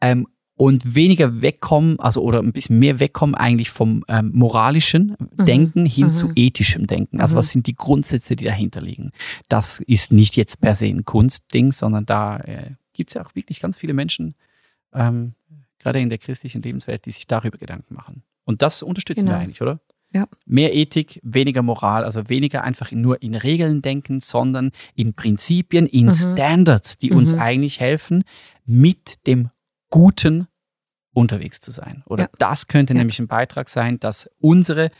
ähm, 0.00 0.26
und 0.56 0.94
weniger 0.96 1.40
wegkommen, 1.40 2.00
also 2.00 2.22
oder 2.22 2.40
ein 2.40 2.52
bisschen 2.52 2.78
mehr 2.78 2.98
wegkommen 2.98 3.34
eigentlich 3.34 3.70
vom 3.70 4.04
ähm, 4.08 4.32
moralischen 4.34 5.16
Denken 5.38 5.86
hin 5.86 6.12
zu 6.12 6.32
ethischem 6.34 6.86
Denken. 6.86 7.20
Also 7.20 7.36
was 7.36 7.52
sind 7.52 7.66
die 7.66 7.76
Grundsätze, 7.76 8.34
die 8.34 8.46
dahinter 8.46 8.80
liegen? 8.80 9.12
Das 9.48 9.80
ist 9.80 10.10
nicht 10.12 10.36
jetzt 10.36 10.60
per 10.60 10.74
se 10.74 10.86
ein 10.86 11.04
Kunstding, 11.04 11.70
sondern 11.72 12.06
da 12.06 12.38
äh, 12.38 12.72
gibt 12.92 13.10
es 13.10 13.14
ja 13.14 13.24
auch 13.24 13.34
wirklich 13.36 13.60
ganz 13.60 13.78
viele 13.78 13.94
Menschen, 13.94 14.34
ähm, 14.92 15.34
gerade 15.78 16.00
in 16.00 16.08
der 16.08 16.18
christlichen 16.18 16.60
Lebenswelt, 16.62 17.06
die 17.06 17.12
sich 17.12 17.28
darüber 17.28 17.58
Gedanken 17.58 17.94
machen. 17.94 18.22
Und 18.44 18.62
das 18.62 18.82
unterstützen 18.82 19.26
wir 19.26 19.32
Genau. 19.32 19.42
eigentlich, 19.42 19.62
oder? 19.62 19.78
Ja. 20.12 20.26
Mehr 20.46 20.74
Ethik, 20.74 21.20
weniger 21.22 21.62
Moral, 21.62 22.04
also 22.04 22.28
weniger 22.30 22.64
einfach 22.64 22.90
nur 22.92 23.22
in 23.22 23.34
Regeln 23.34 23.82
denken, 23.82 24.20
sondern 24.20 24.70
in 24.94 25.12
Prinzipien, 25.14 25.86
in 25.86 26.06
Mhm. 26.06 26.12
Standards, 26.12 26.96
die 26.96 27.12
uns 27.12 27.34
Mhm. 27.34 27.40
eigentlich 27.40 27.80
helfen, 27.80 28.24
mit 28.64 29.26
dem 29.26 29.50
Guten 29.90 30.46
unterwegs 31.14 31.60
zu 31.60 31.70
sein. 31.70 32.02
Oder 32.06 32.24
Ja. 32.24 32.30
das 32.38 32.68
könnte 32.68 32.94
Ja. 32.94 32.98
nämlich 32.98 33.18
ein 33.18 33.26
Beitrag 33.28 33.68
sein, 33.68 33.98
dass 34.00 34.30
unsere 34.38 34.90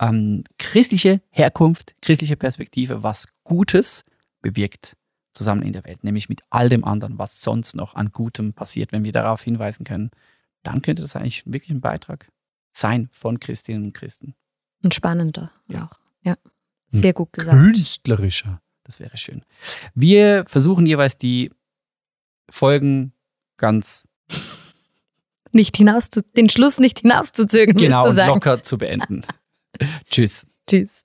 ähm, 0.00 0.44
christliche 0.60 1.20
Herkunft, 1.30 1.96
christliche 2.00 2.36
Perspektive, 2.36 3.02
was 3.02 3.26
Gutes 3.42 4.04
bewirkt 4.42 4.96
zusammen 5.34 5.62
in 5.62 5.72
der 5.72 5.82
Welt, 5.84 6.04
nämlich 6.04 6.28
mit 6.28 6.42
all 6.50 6.68
dem 6.68 6.84
anderen, 6.84 7.18
was 7.18 7.40
sonst 7.42 7.74
noch 7.74 7.96
an 7.96 8.12
Gutem 8.12 8.52
passiert. 8.52 8.92
Wenn 8.92 9.02
wir 9.02 9.10
darauf 9.10 9.42
hinweisen 9.42 9.82
können, 9.84 10.10
dann 10.62 10.82
könnte 10.82 11.02
das 11.02 11.16
eigentlich 11.16 11.42
wirklich 11.46 11.72
ein 11.72 11.80
Beitrag 11.80 12.28
sein 12.72 13.08
von 13.10 13.40
Christinnen 13.40 13.86
und 13.86 13.92
Christen. 13.92 14.34
Und 14.82 14.94
spannender. 14.94 15.50
Ja. 15.66 15.84
Auch. 15.90 15.98
ja. 16.22 16.36
Sehr 16.88 17.12
gut 17.12 17.32
gesagt. 17.32 17.56
Künstlerischer. 17.56 18.60
Das 18.84 19.00
wäre 19.00 19.16
schön. 19.18 19.44
Wir 19.94 20.44
versuchen 20.46 20.86
jeweils 20.86 21.18
die 21.18 21.50
Folgen 22.50 23.12
ganz 23.58 24.08
Nicht 25.52 25.76
hinaus 25.76 26.08
zu, 26.08 26.22
den 26.22 26.48
Schluss 26.48 26.78
nicht 26.78 27.00
hinauszuzögern, 27.00 27.76
genau 27.76 28.06
und 28.06 28.14
sagen. 28.14 28.32
locker 28.32 28.62
zu 28.62 28.78
beenden. 28.78 29.22
Tschüss. 30.10 30.46
Tschüss. 30.68 31.04